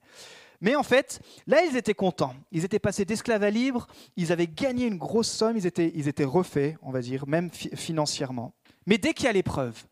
Mais 0.61 0.75
en 0.75 0.83
fait, 0.83 1.19
là, 1.45 1.63
ils 1.63 1.77
étaient 1.77 1.93
contents. 1.93 2.35
Ils 2.51 2.65
étaient 2.65 2.79
passés 2.79 3.05
d'esclaves 3.05 3.43
à 3.43 3.49
libres, 3.49 3.87
ils 4.15 4.31
avaient 4.31 4.47
gagné 4.47 4.85
une 4.85 4.97
grosse 4.97 5.29
somme, 5.29 5.57
ils 5.57 5.65
étaient, 5.65 5.91
ils 5.95 6.07
étaient 6.07 6.23
refaits, 6.23 6.77
on 6.81 6.91
va 6.91 7.01
dire, 7.01 7.27
même 7.27 7.51
financièrement. 7.51 8.53
Mais 8.85 8.97
dès 8.97 9.13
qu'il 9.13 9.25
y 9.25 9.29
a 9.29 9.33
l'épreuve, 9.33 9.83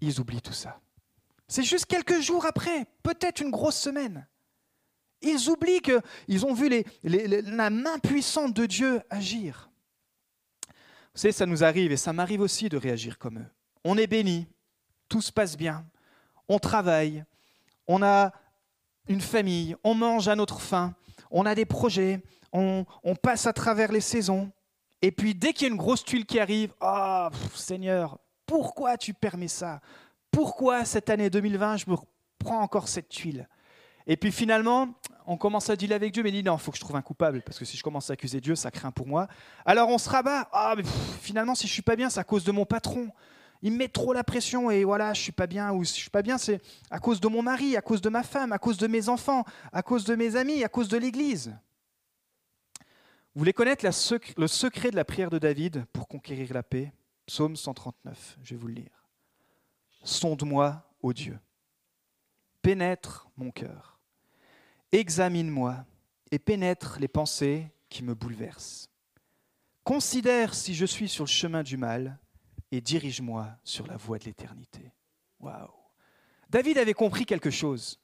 ils 0.00 0.20
oublient 0.20 0.42
tout 0.42 0.52
ça. 0.52 0.80
C'est 1.48 1.62
juste 1.62 1.86
quelques 1.86 2.20
jours 2.20 2.44
après, 2.44 2.86
peut-être 3.02 3.40
une 3.40 3.50
grosse 3.50 3.78
semaine. 3.78 4.26
Ils 5.22 5.48
oublient 5.48 5.80
qu'ils 5.80 6.46
ont 6.46 6.54
vu 6.54 6.84
la 7.02 7.70
main 7.70 7.98
puissante 7.98 8.54
de 8.54 8.66
Dieu 8.66 9.00
agir. 9.10 9.70
Vous 11.14 11.20
savez, 11.20 11.32
ça 11.32 11.46
nous 11.46 11.64
arrive 11.64 11.92
et 11.92 11.96
ça 11.96 12.12
m'arrive 12.12 12.42
aussi 12.42 12.68
de 12.68 12.76
réagir 12.76 13.18
comme 13.18 13.38
eux. 13.38 13.46
On 13.84 13.96
est 13.96 14.06
béni, 14.06 14.46
tout 15.08 15.22
se 15.22 15.32
passe 15.32 15.56
bien, 15.56 15.86
on 16.48 16.58
travaille, 16.58 17.24
on 17.86 18.02
a 18.02 18.32
une 19.08 19.20
famille, 19.20 19.76
on 19.82 19.94
mange 19.94 20.28
à 20.28 20.36
notre 20.36 20.60
faim, 20.60 20.94
on 21.30 21.46
a 21.46 21.54
des 21.54 21.64
projets, 21.64 22.22
on, 22.52 22.84
passe 23.22 23.46
à 23.46 23.52
travers 23.52 23.92
les 23.92 24.00
saisons. 24.00 24.50
Et 25.02 25.10
puis 25.10 25.34
dès 25.34 25.52
qu'il 25.52 25.66
y 25.66 25.70
a 25.70 25.72
une 25.72 25.78
grosse 25.78 26.04
tuile 26.04 26.26
qui 26.26 26.40
arrive, 26.40 26.72
oh 26.80 27.28
Seigneur, 27.54 28.18
pourquoi 28.44 28.96
tu 28.96 29.14
permets 29.14 29.48
ça? 29.48 29.80
Pourquoi 30.30 30.84
cette 30.84 31.10
année 31.10 31.30
2020 31.30 31.78
je 31.78 31.90
me 31.90 31.96
prends 32.38 32.60
encore 32.60 32.88
cette 32.88 33.08
tuile? 33.08 33.48
Et 34.06 34.16
puis 34.16 34.32
finalement, 34.32 34.94
on 35.26 35.36
commence 35.36 35.68
à 35.70 35.76
dealer 35.76 35.94
avec 35.94 36.12
Dieu, 36.12 36.22
mais 36.22 36.30
il 36.30 36.32
dit 36.32 36.42
non, 36.42 36.56
il 36.56 36.60
faut 36.60 36.70
que 36.70 36.76
je 36.76 36.82
trouve 36.82 36.96
un 36.96 37.02
coupable, 37.02 37.42
parce 37.42 37.58
que 37.58 37.64
si 37.64 37.76
je 37.76 37.82
commence 37.82 38.10
à 38.10 38.12
accuser 38.12 38.40
Dieu, 38.40 38.54
ça 38.54 38.70
craint 38.70 38.92
pour 38.92 39.06
moi. 39.06 39.26
Alors 39.64 39.88
on 39.88 39.98
se 39.98 40.08
rabat, 40.08 40.48
ah, 40.52 40.74
mais 40.76 40.84
finalement, 41.20 41.54
si 41.54 41.66
je 41.66 41.72
suis 41.72 41.82
pas 41.82 41.96
bien, 41.96 42.10
c'est 42.10 42.20
à 42.20 42.24
cause 42.24 42.44
de 42.44 42.52
mon 42.52 42.64
patron. 42.64 43.10
Il 43.62 43.72
me 43.72 43.78
met 43.78 43.88
trop 43.88 44.12
la 44.12 44.22
pression 44.22 44.70
et 44.70 44.84
voilà, 44.84 45.12
je 45.14 45.22
suis 45.22 45.32
pas 45.32 45.46
bien, 45.46 45.72
ou 45.72 45.82
si 45.82 45.96
je 45.96 46.00
suis 46.02 46.10
pas 46.10 46.22
bien, 46.22 46.38
c'est 46.38 46.60
à 46.90 46.98
cause 46.98 47.20
de 47.20 47.28
mon 47.28 47.42
mari, 47.42 47.76
à 47.76 47.82
cause 47.82 48.00
de 48.00 48.08
ma 48.08 48.22
femme, 48.22 48.52
à 48.52 48.58
cause 48.58 48.76
de 48.76 48.86
mes 48.86 49.08
enfants, 49.08 49.44
à 49.72 49.82
cause 49.82 50.04
de 50.04 50.14
mes 50.14 50.36
amis, 50.36 50.62
à 50.62 50.68
cause 50.68 50.88
de 50.88 50.98
l'Église. 50.98 51.56
Vous 53.34 53.40
voulez 53.40 53.52
connaître 53.52 53.84
le 53.84 54.46
secret 54.46 54.90
de 54.90 54.96
la 54.96 55.04
prière 55.04 55.30
de 55.30 55.38
David 55.38 55.84
pour 55.92 56.06
conquérir 56.06 56.54
la 56.54 56.62
paix? 56.62 56.92
Psaume 57.26 57.56
139, 57.56 58.38
je 58.42 58.54
vais 58.54 58.60
vous 58.60 58.68
le 58.68 58.74
lire. 58.74 59.08
Sonde-moi, 60.04 60.88
ô 61.02 61.12
Dieu. 61.12 61.38
Pénètre 62.62 63.28
mon 63.36 63.50
cœur. 63.50 63.95
Examine-moi 64.96 65.84
et 66.30 66.38
pénètre 66.38 66.96
les 66.98 67.06
pensées 67.06 67.66
qui 67.90 68.02
me 68.02 68.14
bouleversent. 68.14 68.88
Considère 69.84 70.54
si 70.54 70.74
je 70.74 70.86
suis 70.86 71.06
sur 71.06 71.24
le 71.24 71.28
chemin 71.28 71.62
du 71.62 71.76
mal 71.76 72.18
et 72.72 72.80
dirige-moi 72.80 73.46
sur 73.62 73.86
la 73.86 73.98
voie 73.98 74.18
de 74.18 74.24
l'éternité. 74.24 74.90
Waouh. 75.38 75.68
David 76.48 76.78
avait 76.78 76.94
compris 76.94 77.26
quelque 77.26 77.50
chose. 77.50 78.00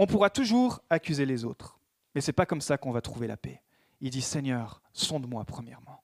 On 0.00 0.08
pourra 0.08 0.30
toujours 0.30 0.80
accuser 0.90 1.26
les 1.26 1.44
autres, 1.44 1.78
mais 2.12 2.20
ce 2.20 2.32
n'est 2.32 2.34
pas 2.34 2.44
comme 2.44 2.60
ça 2.60 2.76
qu'on 2.76 2.90
va 2.90 3.00
trouver 3.00 3.28
la 3.28 3.36
paix. 3.36 3.62
Il 4.00 4.10
dit 4.10 4.20
Seigneur, 4.20 4.82
sonde-moi 4.92 5.44
premièrement. 5.44 6.02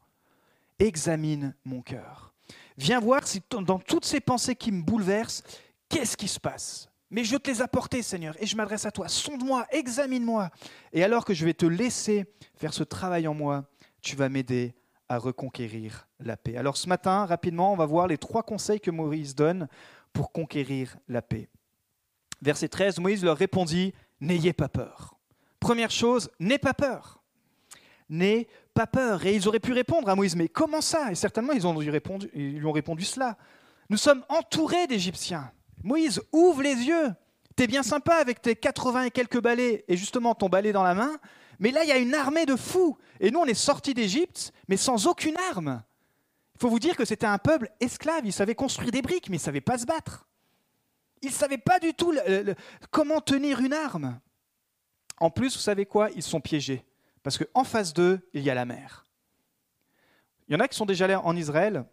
Examine 0.79 1.57
mon 1.65 1.83
cœur. 1.83 2.33
Viens 2.77 3.01
voir 3.01 3.27
si 3.27 3.43
dans 3.51 3.81
toutes 3.81 4.05
ces 4.05 4.21
pensées 4.21 4.55
qui 4.55 4.71
me 4.71 4.83
bouleversent, 4.83 5.43
qu'est-ce 5.89 6.17
qui 6.17 6.29
se 6.29 6.39
passe? 6.39 6.89
Mais 7.11 7.25
je 7.25 7.37
te 7.37 7.51
les 7.51 7.63
apporter, 7.63 8.03
Seigneur, 8.03 8.35
et 8.41 8.47
je 8.47 8.57
m'adresse 8.57 8.85
à 8.85 8.91
toi. 8.91 9.09
Sonde-moi, 9.09 9.67
examine-moi. 9.71 10.51
Et 10.93 11.03
alors 11.03 11.25
que 11.25 11.33
je 11.33 11.45
vais 11.45 11.55
te 11.55 11.67
laisser 11.67 12.27
faire 12.55 12.75
ce 12.75 12.85
travail 12.85 13.27
en 13.27 13.35
moi, 13.35 13.65
tu 14.03 14.15
vas 14.15 14.29
m'aider 14.29 14.75
à 15.09 15.19
reconquérir 15.19 16.07
la 16.21 16.37
paix. 16.37 16.57
Alors 16.57 16.77
ce 16.77 16.89
matin, 16.89 17.25
rapidement, 17.25 17.73
on 17.73 17.77
va 17.77 17.87
voir 17.87 18.07
les 18.07 18.19
trois 18.19 18.43
conseils 18.43 18.81
que 18.81 18.91
Moïse 18.91 19.35
donne 19.35 19.69
pour 20.13 20.33
conquérir 20.33 20.99
la 21.09 21.23
paix. 21.23 21.49
Verset 22.43 22.69
13, 22.69 22.99
Moïse 22.99 23.25
leur 23.25 23.37
répondit, 23.37 23.95
N'ayez 24.21 24.53
pas 24.53 24.69
peur. 24.69 25.17
Première 25.61 25.91
chose, 25.91 26.31
n'aie 26.41 26.59
pas 26.59 26.75
peur. 26.75 27.23
N'aie 28.09 28.49
pas 28.75 28.87
peur. 28.87 29.25
Et 29.27 29.35
ils 29.35 29.49
auraient 29.49 29.61
pu 29.61 29.73
répondre 29.73 30.09
à 30.09 30.15
Moïse, 30.15 30.37
mais 30.37 30.49
comment 30.49 30.81
ça? 30.81 31.11
Et 31.11 31.15
certainement, 31.15 31.53
ils, 31.53 31.67
ont 31.67 31.81
ils 31.81 32.59
lui 32.59 32.67
ont 32.67 32.73
répondu 32.73 33.05
cela. 33.05 33.37
Nous 33.89 33.97
sommes 33.97 34.25
entourés 34.29 34.87
d'Égyptiens. 34.87 35.51
Moïse, 35.83 36.21
ouvre 36.33 36.63
les 36.63 36.75
yeux. 36.75 37.13
T'es 37.57 37.67
bien 37.67 37.83
sympa 37.83 38.15
avec 38.15 38.41
tes 38.41 38.55
80 38.55 39.05
et 39.05 39.11
quelques 39.11 39.41
balais 39.41 39.85
et 39.89 39.97
justement 39.97 40.35
ton 40.35 40.49
balai 40.49 40.73
dans 40.73 40.85
la 40.85 40.95
main, 40.95 41.19
mais 41.59 41.71
là, 41.71 41.83
il 41.83 41.89
y 41.89 41.93
a 41.93 41.99
une 41.99 42.15
armée 42.15 42.47
de 42.47 42.57
fous. 42.57 42.97
Et 43.21 43.31
nous, 43.31 43.41
on 43.41 43.45
est 43.45 43.55
sortis 43.55 43.95
d'Égypte, 43.95 44.53
mais 44.69 44.77
sans 44.77 45.07
aucune 45.07 45.37
arme. 45.51 45.83
Il 46.55 46.61
faut 46.61 46.69
vous 46.69 46.79
dire 46.79 46.97
que 46.97 47.05
c'était 47.05 47.27
un 47.27 47.39
peuple 47.39 47.71
esclave. 47.81 48.25
Ils 48.25 48.33
savaient 48.33 48.55
construire 48.55 48.91
des 48.91 49.03
briques, 49.03 49.29
mais 49.29 49.37
ils 49.37 49.41
ne 49.41 49.45
savaient 49.45 49.61
pas 49.61 49.79
se 49.79 49.87
battre. 49.87 50.29
Ils 51.23 51.31
ne 51.31 51.35
savaient 51.35 51.59
pas 51.59 51.81
du 51.81 51.95
tout 51.95 52.15
comment 52.91 53.21
tenir 53.21 53.61
une 53.61 53.73
arme. 53.73 54.21
En 55.19 55.31
plus, 55.31 55.55
vous 55.55 55.63
savez 55.63 55.85
quoi? 55.85 56.11
Ils 56.15 56.23
sont 56.23 56.41
piégés. 56.41 56.85
Parce 57.25 57.39
qu'en 57.39 57.65
face 57.65 57.93
d'eux, 57.93 58.21
il 58.33 58.43
y 58.43 58.51
a 58.51 58.55
la 58.55 58.65
mer. 58.65 59.05
Il 60.49 60.55
y 60.55 60.57
en 60.57 60.61
a 60.61 60.69
qui 60.69 60.77
sont 60.77 60.87
déjà 60.87 61.07
allés 61.07 61.17
en 61.17 61.37
Israël. 61.37 61.85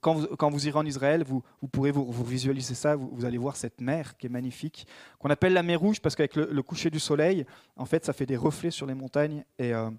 Quand, 0.00 0.50
vous, 0.50 0.66
irez 0.66 0.78
en 0.78 0.86
Israël, 0.86 1.24
vous, 1.24 1.42
pourrez 1.70 1.90
vous, 1.90 2.24
visualiser 2.24 2.74
ça, 2.74 2.96
vous, 2.96 3.24
allez 3.24 3.38
voir 3.38 3.56
cette 3.56 3.80
mer 3.80 4.16
qui 4.16 4.26
est 4.26 4.30
magnifique, 4.30 4.86
qu'on 5.18 5.30
appelle 5.30 5.52
la 5.52 5.62
mer 5.62 5.80
rouge 5.80 6.00
parce 6.00 6.16
qu'avec 6.16 6.36
le, 6.36 6.62
coucher 6.62 6.90
du 6.90 7.00
soleil, 7.00 7.46
en 7.76 7.86
fait, 7.86 8.04
ça 8.04 8.12
fait 8.12 8.26
des 8.26 8.36
reflets 8.36 8.70
sur 8.70 8.86
les 8.86 8.94
montagnes 8.94 9.44
et, 9.58 9.72
euh, 9.74 9.90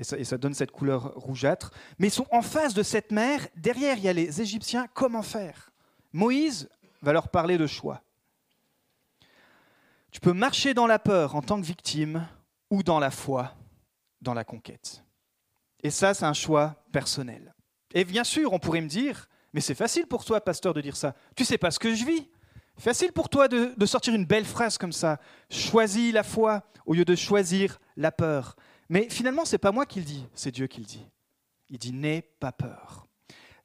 ça, 0.00 0.18
et 0.18 0.24
ça, 0.24 0.38
donne 0.38 0.54
cette 0.54 0.70
couleur 0.70 1.14
rougeâtre. 1.14 1.70
Mais 1.98 2.08
ils 2.08 2.12
sont 2.12 2.26
en 2.30 2.42
face 2.42 2.74
de 2.74 2.82
cette 2.82 3.12
mer, 3.12 3.46
derrière, 3.56 3.96
il 3.98 4.04
y 4.04 4.08
a 4.08 4.12
les 4.12 4.40
Égyptiens, 4.40 4.86
comment 4.94 5.22
faire? 5.22 5.70
Moïse 6.12 6.68
va 7.02 7.12
leur 7.12 7.28
parler 7.28 7.58
de 7.58 7.66
choix. 7.66 8.02
Tu 10.10 10.20
peux 10.20 10.32
marcher 10.32 10.74
dans 10.74 10.86
la 10.86 10.98
peur 10.98 11.36
en 11.36 11.42
tant 11.42 11.60
que 11.60 11.66
victime 11.66 12.26
ou 12.70 12.82
dans 12.82 12.98
la 12.98 13.10
foi, 13.10 13.54
dans 14.20 14.34
la 14.34 14.44
conquête. 14.44 15.04
Et 15.82 15.90
ça, 15.90 16.14
c'est 16.14 16.24
un 16.24 16.32
choix 16.32 16.76
personnel. 16.92 17.54
Et 17.94 18.04
bien 18.04 18.24
sûr, 18.24 18.52
on 18.52 18.58
pourrait 18.58 18.80
me 18.80 18.88
dire, 18.88 19.28
mais 19.52 19.60
c'est 19.60 19.74
facile 19.74 20.06
pour 20.06 20.24
toi, 20.24 20.40
pasteur, 20.40 20.74
de 20.74 20.80
dire 20.80 20.96
ça. 20.96 21.14
Tu 21.36 21.44
sais 21.44 21.58
pas 21.58 21.70
ce 21.70 21.78
que 21.78 21.94
je 21.94 22.04
vis. 22.04 22.28
Facile 22.78 23.12
pour 23.12 23.28
toi 23.28 23.48
de, 23.48 23.86
sortir 23.86 24.14
une 24.14 24.24
belle 24.24 24.44
phrase 24.44 24.78
comme 24.78 24.92
ça. 24.92 25.20
Choisis 25.50 26.12
la 26.12 26.22
foi 26.22 26.62
au 26.86 26.94
lieu 26.94 27.04
de 27.04 27.14
choisir 27.14 27.78
la 27.96 28.10
peur. 28.10 28.56
Mais 28.88 29.08
finalement, 29.10 29.44
c'est 29.44 29.58
pas 29.58 29.72
moi 29.72 29.86
qui 29.86 29.98
le 29.98 30.04
dis, 30.04 30.26
c'est 30.34 30.50
Dieu 30.50 30.66
qui 30.66 30.80
le 30.80 30.86
dit. 30.86 31.06
Il 31.68 31.78
dit 31.78 31.92
n'aie 31.92 32.22
pas 32.22 32.52
peur. 32.52 33.06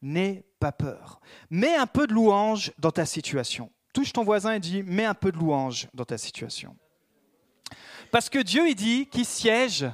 N'aie 0.02 0.44
pas 0.60 0.72
peur. 0.72 1.20
Mets 1.50 1.76
un 1.76 1.88
peu 1.88 2.08
de 2.08 2.14
louange 2.14 2.74
dans 2.78 2.92
ta 2.92 3.06
situation. 3.06 3.72
Touche 3.94 4.12
ton 4.12 4.24
voisin 4.24 4.54
et 4.54 4.60
dis 4.60 4.84
mets 4.84 5.06
un 5.06 5.14
peu 5.14 5.32
de 5.32 5.38
louange 5.38 5.88
dans 5.94 6.06
ta 6.06 6.18
situation. 6.18 6.76
Parce 8.12 8.30
que 8.30 8.40
Dieu, 8.40 8.68
il 8.68 8.76
dit 8.76 9.08
qu'il 9.08 9.26
siège 9.26 9.86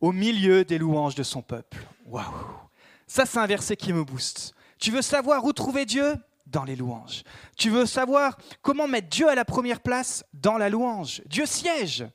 au 0.00 0.12
milieu 0.12 0.64
des 0.64 0.78
louanges 0.78 1.14
de 1.14 1.22
son 1.22 1.42
peuple. 1.42 1.78
Waouh 2.06 2.69
Ça, 3.10 3.26
c'est 3.26 3.38
un 3.40 3.46
verset 3.48 3.76
qui 3.76 3.92
me 3.92 4.04
booste. 4.04 4.54
Tu 4.78 4.92
veux 4.92 5.02
savoir 5.02 5.44
où 5.44 5.52
trouver 5.52 5.84
Dieu? 5.84 6.14
Dans 6.46 6.62
les 6.62 6.76
louanges. 6.76 7.24
Tu 7.56 7.68
veux 7.68 7.84
savoir 7.84 8.38
comment 8.62 8.86
mettre 8.86 9.08
Dieu 9.08 9.28
à 9.28 9.34
la 9.34 9.44
première 9.44 9.80
place? 9.80 10.24
Dans 10.32 10.56
la 10.56 10.68
louange. 10.68 11.20
Dieu 11.26 11.44
siège. 11.44 12.06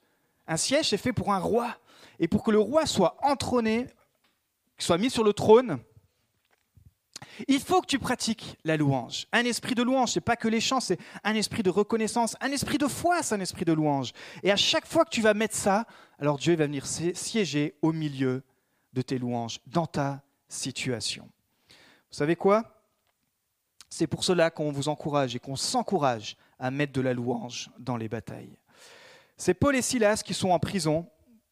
Un 0.48 0.56
siège, 0.56 0.88
c'est 0.92 0.98
fait 0.98 1.12
pour 1.12 1.34
un 1.34 1.40
roi. 1.40 1.76
Et 2.18 2.30
pour 2.30 2.44
que 2.44 2.52
le 2.52 2.60
roi 2.60 2.86
soit 2.86 3.18
entrôné, 3.24 3.88
soit 4.78 4.98
mis 4.98 5.10
sur 5.10 5.26
le 5.26 5.34
trône, 5.34 5.80
il 7.50 7.60
faut 7.60 7.82
que 7.82 7.88
tu 7.88 8.00
pratiques 8.00 8.56
la 8.64 8.78
louange. 8.78 9.28
Un 9.34 9.44
esprit 9.44 9.76
de 9.76 9.84
louange, 9.84 10.12
ce 10.12 10.20
n'est 10.20 10.24
pas 10.24 10.38
que 10.38 10.48
les 10.48 10.62
chants, 10.62 10.80
c'est 10.80 10.98
un 11.26 11.36
esprit 11.36 11.62
de 11.62 11.70
reconnaissance, 11.70 12.38
un 12.40 12.54
esprit 12.54 12.78
de 12.78 12.88
foi, 12.88 13.22
c'est 13.22 13.36
un 13.36 13.42
esprit 13.42 13.66
de 13.66 13.74
louange. 13.74 14.14
Et 14.44 14.52
à 14.52 14.56
chaque 14.56 14.88
fois 14.88 15.04
que 15.04 15.10
tu 15.10 15.22
vas 15.22 15.34
mettre 15.34 15.56
ça, 15.56 15.88
alors 16.20 16.38
Dieu 16.38 16.56
va 16.56 16.68
venir 16.68 16.86
siéger 16.86 17.76
au 17.82 17.92
milieu 17.92 18.44
de 18.94 19.02
tes 19.02 19.18
louanges, 19.18 19.60
dans 19.68 19.88
ta 19.88 20.22
situation. 20.56 21.30
Vous 22.10 22.18
savez 22.18 22.36
quoi? 22.36 22.64
C'est 23.90 24.08
pour 24.08 24.24
cela 24.24 24.50
qu'on 24.50 24.72
vous 24.72 24.90
encourage 24.90 25.36
et 25.36 25.40
qu'on 25.40 25.56
s'encourage 25.56 26.38
à 26.60 26.72
mettre 26.72 26.94
de 26.94 27.02
la 27.02 27.14
louange 27.14 27.70
dans 27.80 27.98
les 27.98 28.10
batailles. 28.10 28.58
C'est 29.38 29.54
Paul 29.54 29.76
et 29.76 29.82
Silas 29.82 30.22
qui 30.26 30.34
sont 30.34 30.50
en 30.50 30.60
prison 30.60 31.08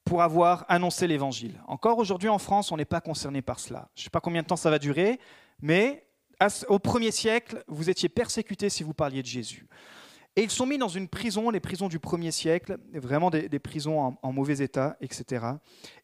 pour 0.05 0.21
avoir 0.21 0.65
annoncé 0.67 1.07
l'évangile. 1.07 1.61
Encore 1.67 1.97
aujourd'hui 1.97 2.29
en 2.29 2.39
France, 2.39 2.71
on 2.71 2.77
n'est 2.77 2.85
pas 2.85 3.01
concerné 3.01 3.41
par 3.41 3.59
cela. 3.59 3.89
Je 3.95 4.01
ne 4.01 4.03
sais 4.05 4.09
pas 4.09 4.19
combien 4.19 4.41
de 4.41 4.47
temps 4.47 4.55
ça 4.55 4.69
va 4.69 4.79
durer, 4.79 5.19
mais 5.61 6.05
au 6.67 6.79
premier 6.79 7.11
siècle, 7.11 7.63
vous 7.67 7.89
étiez 7.89 8.09
persécutés 8.09 8.69
si 8.69 8.83
vous 8.83 8.93
parliez 8.93 9.21
de 9.21 9.27
Jésus. 9.27 9.67
Et 10.35 10.43
ils 10.43 10.49
sont 10.49 10.65
mis 10.65 10.77
dans 10.77 10.87
une 10.87 11.07
prison, 11.07 11.51
les 11.51 11.59
prisons 11.59 11.87
du 11.87 11.99
premier 11.99 12.31
siècle, 12.31 12.77
vraiment 12.93 13.29
des, 13.29 13.59
prisons 13.59 14.01
en, 14.01 14.19
en, 14.21 14.33
mauvais 14.33 14.63
état, 14.63 14.97
etc. 14.99 15.45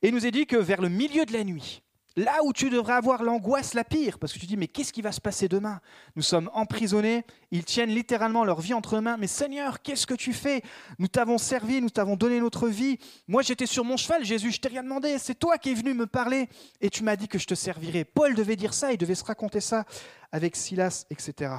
Et 0.02 0.10
il 0.10 0.14
nous 0.14 0.26
est 0.26 0.32
dit 0.32 0.46
que 0.46 0.56
vers 0.56 0.82
le 0.82 0.90
milieu 0.90 1.26
de 1.26 1.34
la 1.34 1.44
nuit, 1.44 1.82
Là 2.16 2.40
où 2.44 2.54
tu 2.54 2.70
devrais 2.70 2.94
avoir 2.94 3.24
l'angoisse 3.24 3.74
la 3.74 3.84
pire, 3.84 4.18
parce 4.18 4.34
que 4.34 4.40
tu 4.40 4.46
dis, 4.46 4.58
mais 4.58 4.68
qu'est-ce 4.68 4.92
qui 4.92 5.02
va 5.02 5.12
se 5.12 5.22
passer 5.22 5.48
demain? 5.48 5.80
Nous 6.16 6.22
sommes 6.22 6.50
emprisonnés, 6.54 7.24
ils 7.52 7.64
tiennent 7.64 7.92
littéralement 7.92 8.44
leur 8.44 8.60
vie 8.62 8.74
entre 8.74 9.00
mains, 9.00 9.16
mais 9.18 9.28
Seigneur, 9.28 9.82
qu'est-ce 9.82 10.08
que 10.08 10.16
tu 10.16 10.34
fais? 10.34 10.62
Nous 10.98 11.08
t'avons 11.08 11.38
servi, 11.38 11.82
nous 11.82 11.90
t'avons 11.90 12.16
donné 12.16 12.40
notre 12.40 12.68
vie. 12.68 12.98
Moi, 13.28 13.42
j'étais 13.44 13.68
sur 13.68 13.86
mon 13.86 13.96
cheval, 13.96 14.26
Jésus, 14.26 14.52
je 14.52 14.60
t'ai 14.60 14.70
rien 14.70 14.84
demandé, 14.84 15.18
c'est 15.20 15.36
toi 15.36 15.58
qui 15.58 15.72
es 15.72 15.74
venu 15.76 15.94
me 15.94 16.08
parler, 16.08 16.50
et 16.82 16.90
tu 16.90 17.04
m'as 17.04 17.16
dit 17.16 17.28
que 17.28 17.38
je 17.38 17.46
te 17.46 17.56
servirais. 17.56 18.06
Paul 18.06 18.34
devait 18.34 18.56
dire 18.56 18.74
ça, 18.74 18.92
il 18.92 18.98
devait 18.98 19.16
se 19.16 19.24
raconter 19.24 19.62
ça 19.62 19.86
avec 20.32 20.56
Silas, 20.56 21.06
etc. 21.10 21.54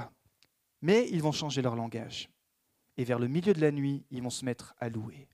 Mais 0.83 1.09
ils 1.11 1.23
vont 1.23 1.33
changer 1.33 1.63
leur 1.63 1.77
langage. 1.77 2.29
Et 2.97 3.05
vers 3.05 3.19
le 3.19 3.29
milieu 3.29 3.55
de 3.55 3.61
la 3.61 3.71
nuit, 3.71 4.05
ils 4.11 4.23
vont 4.23 4.31
se 4.31 4.45
mettre 4.45 4.75
à 4.81 4.89
louer. 4.89 5.29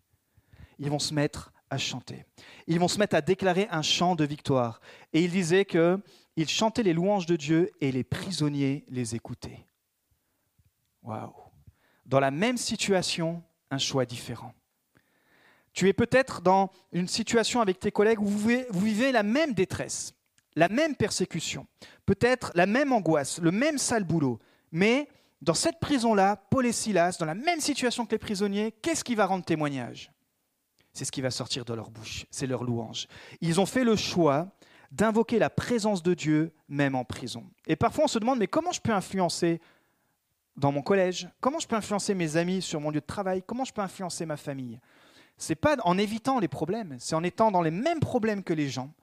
Ils 0.79 0.91
vont 0.91 0.99
se 0.99 1.15
mettre 1.15 1.53
à 1.71 1.79
chanter. 1.79 2.25
Ils 2.67 2.79
vont 2.79 2.89
se 2.89 2.99
mettre 2.99 3.17
à 3.17 3.21
déclarer 3.21 3.69
un 3.71 3.83
chant 3.83 4.15
de 4.15 4.25
victoire. 4.25 4.81
Et 5.13 5.23
il 5.23 5.31
disait 5.31 5.65
qu'ils 5.65 6.49
chantaient 6.49 6.83
les 6.83 6.93
louanges 6.93 7.27
de 7.27 7.37
Dieu 7.37 7.71
et 7.81 7.93
les 7.93 8.05
prisonniers 8.05 8.85
les 8.89 9.15
écoutaient. 9.15 9.65
Waouh! 11.03 11.33
Dans 12.05 12.21
la 12.21 12.31
même 12.31 12.57
situation, 12.57 13.43
un 13.71 13.79
choix 13.79 14.05
différent. 14.05 14.53
Tu 15.73 15.89
es 15.89 15.93
peut-être 15.93 16.41
dans 16.41 16.71
une 16.93 17.09
situation 17.09 17.61
avec 17.61 17.79
tes 17.79 17.91
collègues 17.91 18.21
où 18.21 18.27
vous 18.27 18.49
vivez, 18.73 19.13
la 19.13 19.23
même 19.23 19.53
détresse, 19.53 20.15
la 20.55 20.69
même 20.69 20.97
persécution, 20.97 21.67
peut-être 22.07 22.51
la 22.55 22.65
même 22.65 22.93
angoisse, 22.93 23.41
le 23.41 23.51
même 23.51 23.77
sale 23.77 24.05
boulot. 24.05 24.39
Mais 24.73 25.09
dans 25.43 25.53
cette 25.53 25.79
prison-là, 25.81 26.37
Paul 26.37 26.65
et 26.65 26.73
Silas, 26.73 27.17
dans 27.21 27.27
la 27.27 27.35
même 27.35 27.61
situation 27.61 28.07
que 28.07 28.13
les 28.13 28.19
prisonniers, 28.19 28.73
qu'est-ce 28.73 29.05
qui 29.05 29.15
va 29.15 29.27
rendre 29.27 29.45
témoignage? 29.45 30.11
C'est 30.97 31.05
ce 31.05 31.13
qui 31.13 31.21
va 31.21 31.31
sortir 31.31 31.65
de 31.67 31.75
leur 31.75 31.91
bouche, 31.91 32.25
c'est 32.31 32.47
leur 32.47 32.65
louange. 32.65 33.07
Ils 33.43 33.61
ont 33.61 33.67
fait 33.67 33.85
le 33.85 33.97
choix 33.97 34.49
d'invoquer 34.91 35.39
la 35.39 35.51
présence 35.51 36.03
de 36.03 36.15
Dieu 36.15 36.53
même 36.69 36.95
en 36.95 37.05
prison. 37.05 37.45
Et 37.67 37.77
parfois 37.77 38.05
on 38.05 38.09
se 38.09 38.19
demande, 38.19 38.39
mais 38.39 38.47
comment 38.47 38.73
je 38.73 38.81
peux 38.81 38.93
influencer 38.93 39.61
dans 40.57 40.73
mon 40.73 40.81
collège? 40.81 41.29
Comment 41.41 41.59
je 41.59 41.69
peux 41.69 41.77
influencer 41.77 42.15
mes 42.15 42.39
amis 42.39 42.63
sur 42.63 42.81
mon 42.81 42.91
lieu 42.91 43.01
de 43.01 43.07
travail? 43.07 43.43
Comment 43.47 43.65
je 43.65 43.75
peux 43.75 43.83
influencer 43.83 44.25
ma 44.25 44.39
famille? 44.39 44.81
C'est 45.37 45.55
pas 45.55 45.77
en 45.85 45.99
évitant 45.99 46.39
les 46.39 46.49
problèmes, 46.49 46.97
c'est 46.99 47.15
en 47.15 47.23
étant 47.23 47.51
dans 47.51 47.61
les 47.61 47.71
mêmes 47.71 48.01
problèmes 48.01 48.43
que 48.43 48.55
les 48.55 48.71
gens 48.71 48.95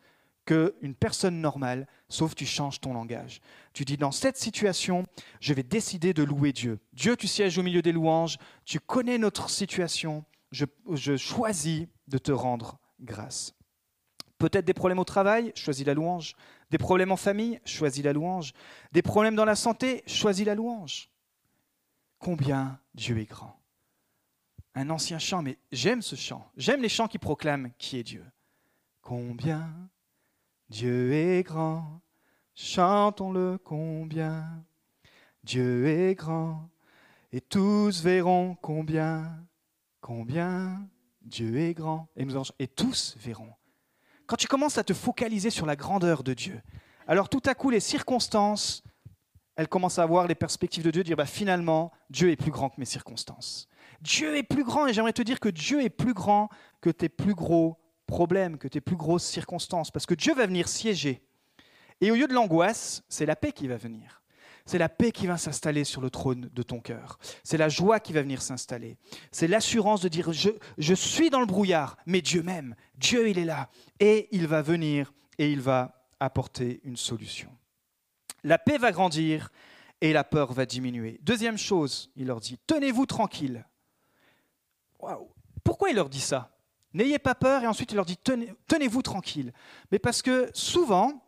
qu'une 0.45 0.95
personne 0.95 1.39
normale, 1.39 1.88
sauf 2.10 2.36
tu 2.36 2.45
changes 2.45 2.82
ton 2.82 2.93
langage. 2.93 3.39
Tu 3.71 3.86
dis 3.86 3.97
dans 3.97 4.12
cette 4.12 4.36
situation, 4.36 5.06
je 5.39 5.53
vais 5.53 5.63
décider 5.63 6.13
de 6.13 6.23
louer 6.23 6.51
Dieu. 6.51 6.79
Dieu, 6.91 7.15
tu 7.15 7.27
sièges 7.27 7.58
au 7.58 7.63
milieu 7.63 7.82
des 7.82 7.93
louanges, 7.93 8.38
tu 8.65 8.79
connais 8.79 9.17
notre 9.17 9.49
situation, 9.49 10.25
je, 10.54 11.18
choisis 11.18 11.88
de 12.08 12.18
te 12.18 12.32
rendre 12.32 12.80
grâce. 13.00 13.54
Peut-être 14.38 14.66
des 14.66 14.74
problèmes 14.74 15.00
au 15.00 15.06
travail, 15.06 15.52
choisis 15.56 15.86
la 15.86 15.94
louange. 15.94 16.36
Des 16.70 16.78
problèmes 16.78 17.12
en 17.12 17.18
famille, 17.18 17.60
choisis 17.66 18.04
la 18.04 18.13
louange. 18.13 18.54
Des 18.92 19.02
problèmes 19.02 19.36
dans 19.36 19.46
la 19.46 19.56
santé, 19.56 20.04
choisis 20.06 20.46
la 20.46 20.56
louange. 20.56 21.10
Combien 22.20 22.80
Dieu 22.94 23.18
est 23.20 23.26
grand. 23.26 23.60
Un 24.76 24.89
ancien 24.89 25.20
chant, 25.20 25.42
mais 25.42 25.58
j'aime 25.72 26.02
ce 26.02 26.16
chant. 26.16 26.50
J'aime 26.58 26.82
les 26.82 26.89
chants 26.89 27.08
qui 27.08 27.20
proclament 27.20 27.72
qui 27.78 27.98
est 27.98 28.04
Dieu. 28.04 28.26
Combien 29.02 29.70
Dieu 30.70 31.13
est 31.13 31.44
grand, 31.44 32.02
chantons-le 32.56 33.60
combien. 33.63 34.66
Dieu 35.44 35.88
est 35.88 36.16
grand, 36.16 36.70
et 37.32 37.42
tous 37.42 38.02
verront 38.02 38.56
combien, 38.62 39.46
combien 40.04 40.86
Dieu 41.22 41.58
est 41.58 41.74
grand. 41.74 42.10
Et, 42.16 42.26
nous 42.26 42.36
et 42.60 42.68
tous 42.68 43.16
verront. 43.18 43.54
Quand 44.28 44.36
tu 44.36 44.48
commences 44.48 44.78
à 44.78 44.84
te 44.84 44.94
focaliser 44.94 45.50
sur 45.50 45.66
la 45.66 45.76
grandeur 45.76 46.24
de 46.24 46.34
Dieu, 46.34 46.62
alors 47.08 47.30
tout 47.30 47.42
à 47.46 47.56
coup 47.56 47.70
les 47.70 47.80
circonstances, 47.80 48.84
elles 49.56 49.68
commencent 49.68 50.00
à 50.00 50.04
avoir 50.04 50.28
les 50.28 50.36
perspectives 50.36 50.84
de 50.84 50.92
Dieu, 50.92 51.04
dire 51.04 51.16
bah, 51.16 51.26
finalement, 51.26 51.92
Dieu 52.10 52.30
est 52.30 52.36
plus 52.36 52.52
grand 52.52 52.70
que 52.70 52.80
mes 52.80 52.86
circonstances. 52.86 53.68
Dieu 54.02 54.36
est 54.36 54.44
plus 54.44 54.66
grand, 54.66 54.88
et 54.88 54.94
j'aimerais 54.94 55.13
te 55.13 55.22
dire 55.22 55.39
que 55.39 55.50
Dieu 55.50 55.82
est 55.82 55.89
plus 55.89 56.13
grand 56.13 56.50
que 56.82 56.89
tes 56.89 57.10
plus 57.10 57.34
gros 57.34 57.78
problème, 58.06 58.58
que 58.58 58.68
tes 58.68 58.82
plus 58.82 58.98
grosses 58.98 59.26
circonstances, 59.26 59.89
parce 59.89 60.06
que 60.06 60.16
Dieu 60.16 60.34
va 60.34 60.46
venir 60.46 60.68
siéger. 60.68 61.26
Et 62.02 62.12
au 62.12 62.16
lieu 62.16 62.28
de 62.28 62.34
l'angoisse, 62.34 63.04
c'est 63.08 63.26
la 63.26 63.38
paix 63.38 63.54
qui 63.54 63.68
va 63.68 63.78
venir. 63.78 64.23
C'est 64.65 64.78
la 64.78 64.89
paix 64.89 65.12
qui 65.12 65.28
va 65.28 65.38
s'installer 65.38 65.84
sur 65.84 66.02
le 66.02 66.10
trône 66.10 66.49
de 66.54 66.63
ton 66.63 66.80
cœur. 66.80 67.19
C'est 67.43 67.58
la 67.58 67.69
joie 67.69 67.99
qui 67.99 68.13
va 68.13 68.21
venir 68.21 68.41
s'installer. 68.41 68.97
C'est 69.32 69.47
l'assurance 69.47 70.02
de 70.02 70.08
dire 70.08 70.32
je, 70.32 70.49
je 70.78 70.93
suis 70.93 71.30
dans 71.30 71.41
le 71.41 71.45
brouillard, 71.45 71.97
mais 72.06 72.21
Dieu 72.21 72.43
m'aime. 72.43 72.76
Dieu, 72.95 73.28
il 73.30 73.38
est 73.38 73.45
là. 73.45 73.69
Et 73.99 74.30
il 74.32 74.47
va 74.47 74.62
venir 74.62 75.13
et 75.38 75.52
il 75.52 75.60
va 75.60 76.08
apporter 76.19 76.80
une 76.84 76.95
solution. 76.95 77.49
La 78.43 78.58
paix 78.58 78.78
va 78.78 78.91
grandir 78.91 79.49
et 79.99 80.13
la 80.13 80.23
peur 80.23 80.54
va 80.54 80.65
diminuer. 80.65 81.19
Deuxième 81.23 81.58
chose, 81.58 82.12
il 82.15 82.28
leur 82.28 82.39
dit 82.39 82.58
tenez-vous 82.67 83.06
tranquille. 83.06 83.65
Pourquoi 85.63 85.89
il 85.89 85.95
leur 85.95 86.10
dit 86.10 86.21
ça? 86.21 86.58
N'ayez 86.93 87.19
pas 87.19 87.36
peur, 87.36 87.63
et 87.63 87.67
ensuite 87.67 87.91
il 87.91 87.95
leur 87.95 88.06
dit 88.06 88.17
tenez-vous 88.67 89.02
tranquille. 89.02 89.52
Mais 89.91 89.99
parce 89.99 90.21
que 90.21 90.49
souvent, 90.54 91.23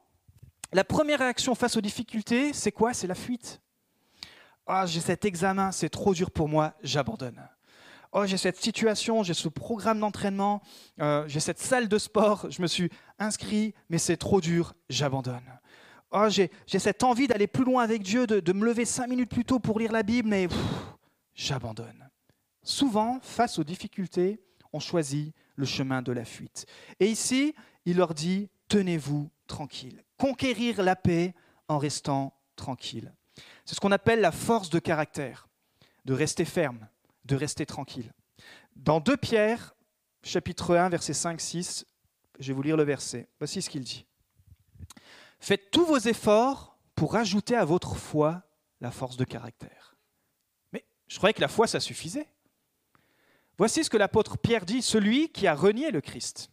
la 0.75 0.83
première 0.83 1.19
réaction 1.19 1.55
face 1.55 1.77
aux 1.77 1.81
difficultés, 1.81 2.51
c'est 2.51 2.73
quoi? 2.73 2.93
C'est 2.93 3.07
la 3.07 3.15
fuite. 3.15 3.61
Ah, 4.67 4.85
j'ai 4.85 4.99
cet 4.99 5.23
examen, 5.23 5.71
c'est 5.71 5.87
trop 5.87 6.13
dur 6.13 6.31
pour 6.31 6.49
moi, 6.49 6.73
j'abandonne. 6.83 7.41
Oh, 8.11 8.25
j'ai 8.25 8.35
cette 8.35 8.57
situation, 8.57 9.23
j'ai 9.23 9.33
ce 9.33 9.47
programme 9.47 10.01
d'entraînement, 10.01 10.61
euh, 10.99 11.25
j'ai 11.29 11.39
cette 11.39 11.59
salle 11.59 11.87
de 11.87 11.97
sport, 11.97 12.47
je 12.49 12.61
me 12.61 12.67
suis 12.67 12.89
inscrit, 13.19 13.73
mais 13.89 13.97
c'est 13.97 14.17
trop 14.17 14.41
dur, 14.41 14.73
j'abandonne. 14.89 15.45
Oh, 16.11 16.27
j'ai 16.29 16.49
cette 16.67 17.03
envie 17.03 17.27
d'aller 17.27 17.47
plus 17.47 17.63
loin 17.63 17.81
avec 17.81 18.03
Dieu, 18.03 18.27
de, 18.27 18.53
me 18.53 18.65
lever 18.65 18.83
cinq 18.83 19.07
minutes 19.07 19.29
plus 19.29 19.45
tôt 19.45 19.59
pour 19.59 19.79
lire 19.79 19.93
la 19.93 20.03
Bible, 20.03 20.27
mais 20.27 20.49
j'abandonne. 21.33 22.09
Souvent, 22.63 23.19
face 23.21 23.59
aux 23.59 23.63
difficultés, 23.63 24.41
on 24.73 24.81
choisit 24.81 25.33
le 25.55 25.65
chemin 25.65 26.01
de 26.01 26.11
la 26.11 26.25
fuite. 26.25 26.65
Et 26.99 27.07
ici, 27.07 27.55
il 27.85 27.95
leur 27.95 28.13
dit, 28.13 28.49
tenez-vous 28.67 29.29
tranquille. 29.47 30.04
Conquérir 30.17 30.81
la 30.81 30.95
paix 30.95 31.33
en 31.67 31.77
restant 31.77 32.33
tranquille. 32.55 33.13
C'est 33.65 33.75
ce 33.75 33.79
qu'on 33.79 33.91
appelle 33.91 34.21
la 34.21 34.31
force 34.31 34.69
de 34.69 34.79
caractère, 34.79 35.47
de 36.05 36.13
rester 36.13 36.45
ferme, 36.45 36.87
de 37.25 37.35
rester 37.35 37.65
tranquille. 37.65 38.13
Dans 38.75 38.99
2 38.99 39.17
Pierre, 39.17 39.75
chapitre 40.23 40.75
1, 40.75 40.89
verset 40.89 41.13
5-6, 41.13 41.85
je 42.39 42.47
vais 42.47 42.53
vous 42.53 42.61
lire 42.61 42.77
le 42.77 42.83
verset. 42.83 43.27
Voici 43.39 43.61
ce 43.61 43.69
qu'il 43.69 43.83
dit. 43.83 44.05
Faites 45.39 45.71
tous 45.71 45.85
vos 45.85 45.97
efforts 45.97 46.77
pour 46.95 47.15
ajouter 47.15 47.55
à 47.55 47.65
votre 47.65 47.95
foi 47.95 48.43
la 48.81 48.91
force 48.91 49.17
de 49.17 49.25
caractère. 49.25 49.95
Mais 50.71 50.85
je 51.07 51.17
croyais 51.17 51.33
que 51.33 51.41
la 51.41 51.47
foi, 51.47 51.67
ça 51.67 51.79
suffisait. 51.79 52.27
Voici 53.57 53.83
ce 53.83 53.89
que 53.89 53.97
l'apôtre 53.97 54.37
Pierre 54.37 54.65
dit, 54.65 54.81
celui 54.81 55.29
qui 55.29 55.47
a 55.47 55.55
renié 55.55 55.91
le 55.91 56.01
Christ. 56.01 56.49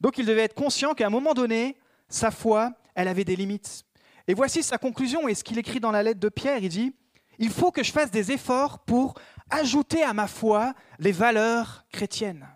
Donc 0.00 0.18
il 0.18 0.26
devait 0.26 0.42
être 0.42 0.54
conscient 0.54 0.94
qu'à 0.94 1.06
un 1.06 1.10
moment 1.10 1.34
donné, 1.34 1.78
sa 2.10 2.30
foi, 2.30 2.72
elle 2.94 3.08
avait 3.08 3.24
des 3.24 3.36
limites. 3.36 3.84
Et 4.28 4.34
voici 4.34 4.62
sa 4.62 4.76
conclusion 4.76 5.26
et 5.26 5.34
ce 5.34 5.42
qu'il 5.42 5.58
écrit 5.58 5.80
dans 5.80 5.90
la 5.90 6.02
lettre 6.02 6.20
de 6.20 6.28
Pierre. 6.28 6.58
Il 6.62 6.68
dit, 6.68 6.94
il 7.38 7.50
faut 7.50 7.70
que 7.70 7.82
je 7.82 7.90
fasse 7.90 8.10
des 8.10 8.30
efforts 8.32 8.80
pour 8.80 9.14
ajouter 9.48 10.02
à 10.02 10.12
ma 10.12 10.26
foi 10.26 10.74
les 10.98 11.12
valeurs 11.12 11.86
chrétiennes. 11.90 12.46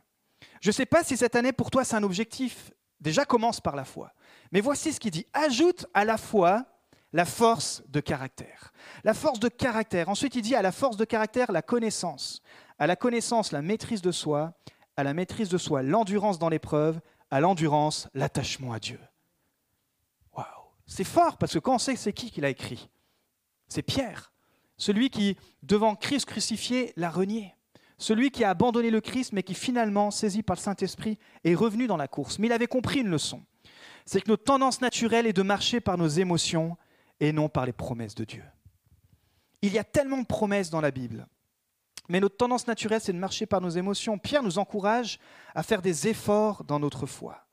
Je 0.61 0.69
ne 0.69 0.75
sais 0.75 0.87
pas 0.87 1.03
si 1.03 1.17
cette 1.17 1.37
année 1.37 1.53
pour 1.53 1.71
toi 1.71 1.85
c'est 1.85 1.97
un 1.97 2.03
objectif. 2.03 2.71
Déjà 3.01 3.25
commence 3.25 3.61
par 3.61 3.77
la 3.77 3.85
foi. 3.85 4.13
Mais 4.53 4.61
voici 4.61 4.93
ce 4.93 5.01
qu'il 5.01 5.11
dit, 5.11 5.27
ajoute 5.33 5.87
à 5.95 6.05
la 6.05 6.19
foi 6.19 6.67
la 7.13 7.25
force 7.25 7.83
de 7.89 8.01
caractère. 8.01 8.73
La 9.05 9.15
force 9.15 9.41
de 9.41 9.49
caractère. 9.49 10.09
Ensuite, 10.09 10.35
il 10.35 10.43
dit 10.43 10.55
à 10.55 10.63
la 10.63 10.73
force 10.73 10.97
de 10.97 11.05
caractère 11.05 11.53
la 11.53 11.63
connaissance 11.63 12.43
à 12.79 12.87
la 12.87 12.97
connaissance 12.97 13.53
la 13.53 13.63
maîtrise 13.63 14.03
de 14.03 14.13
soi, 14.13 14.53
à 14.97 15.05
la 15.05 15.15
maîtrise 15.15 15.49
de 15.49 15.59
soi 15.59 15.83
l'endurance 15.83 16.39
dans 16.39 16.49
l'épreuve, 16.49 17.01
à 17.31 17.41
l'endurance 17.41 18.09
l'attachement 18.15 18.73
à 18.73 18.79
Dieu. 18.79 18.99
C'est 20.87 21.05
fort 21.05 21.39
parce 21.39 21.55
que 21.55 21.59
quand 21.59 21.77
on 21.77 21.79
sait 21.79 21.97
c'est 21.97 22.13
qui 22.13 22.31
qui 22.31 22.41
l'a 22.41 22.51
écrit, 22.51 22.89
c'est 23.69 23.83
Pierre, 23.83 24.33
celui 24.77 25.11
qui, 25.11 25.37
devant 25.63 25.95
Christ 25.95 26.27
crucifié, 26.27 26.93
l'a 26.97 27.11
renié. 27.11 27.55
Celui 27.97 28.31
qui 28.31 28.45
a 28.45 28.51
abandonné 28.51 28.91
le 28.91 29.01
Christ, 29.01 29.33
mais 29.33 29.43
qui 29.43 29.55
finalement, 29.55 30.11
saisi 30.11 30.43
par 30.43 30.57
le 30.57 30.61
Saint-Esprit, 30.61 31.19
est 31.45 31.55
revenu 31.55 31.87
dans 31.87 31.97
la 31.97 32.09
course. 32.09 32.39
Mais 32.39 32.49
il 32.49 32.53
avait 32.53 32.67
compris 32.67 33.01
une 33.01 33.09
leçon. 33.09 33.43
C'est 34.05 34.21
que 34.21 34.29
notre 34.29 34.45
tendance 34.45 34.81
naturelle 34.81 35.27
est 35.27 35.33
de 35.33 35.43
marcher 35.43 35.81
par 35.81 35.97
nos 35.97 36.09
émotions 36.09 36.77
et 37.21 37.33
non 37.33 37.49
par 37.49 37.67
les 37.67 37.73
promesses 37.73 38.15
de 38.15 38.25
Dieu. 38.25 38.43
Il 39.63 39.73
y 39.73 39.79
a 39.79 39.85
tellement 39.85 40.19
de 40.19 40.27
promesses 40.27 40.71
dans 40.71 40.81
la 40.81 40.91
Bible. 40.91 41.27
Mais 42.09 42.21
notre 42.21 42.37
tendance 42.37 42.67
naturelle, 42.67 43.01
c'est 43.01 43.13
de 43.13 43.19
marcher 43.19 43.47
par 43.47 43.61
nos 43.61 43.71
émotions. 43.71 44.19
Pierre 44.19 44.43
nous 44.43 44.59
encourage 44.59 45.19
à 45.55 45.63
faire 45.63 45.81
des 45.81 46.09
efforts 46.09 46.65
dans 46.65 46.79
notre 46.79 47.07
foi, 47.07 47.44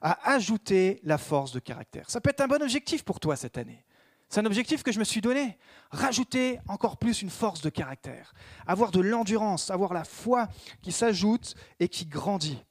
à 0.00 0.32
ajouter 0.32 1.00
la 1.02 1.18
force 1.18 1.52
de 1.52 1.60
caractère. 1.60 2.08
Ça 2.10 2.20
peut 2.20 2.30
être 2.30 2.40
un 2.40 2.48
bon 2.48 2.62
objectif 2.62 3.04
pour 3.04 3.20
toi 3.20 3.36
cette 3.36 3.58
année. 3.58 3.84
C'est 4.28 4.40
un 4.40 4.46
objectif 4.46 4.82
que 4.82 4.92
je 4.92 4.98
me 4.98 5.04
suis 5.04 5.20
donné. 5.20 5.58
Rajouter 5.90 6.60
encore 6.68 6.98
plus 6.98 7.22
une 7.22 7.30
force 7.30 7.62
de 7.62 7.70
caractère. 7.70 8.34
Avoir 8.66 8.90
de 8.90 9.00
l'endurance, 9.00 9.70
avoir 9.70 9.94
la 9.94 10.04
foi 10.04 10.48
qui 10.82 10.92
s'ajoute 10.92 11.54
et 11.80 11.88
qui 11.88 12.04
grandit. 12.04 12.62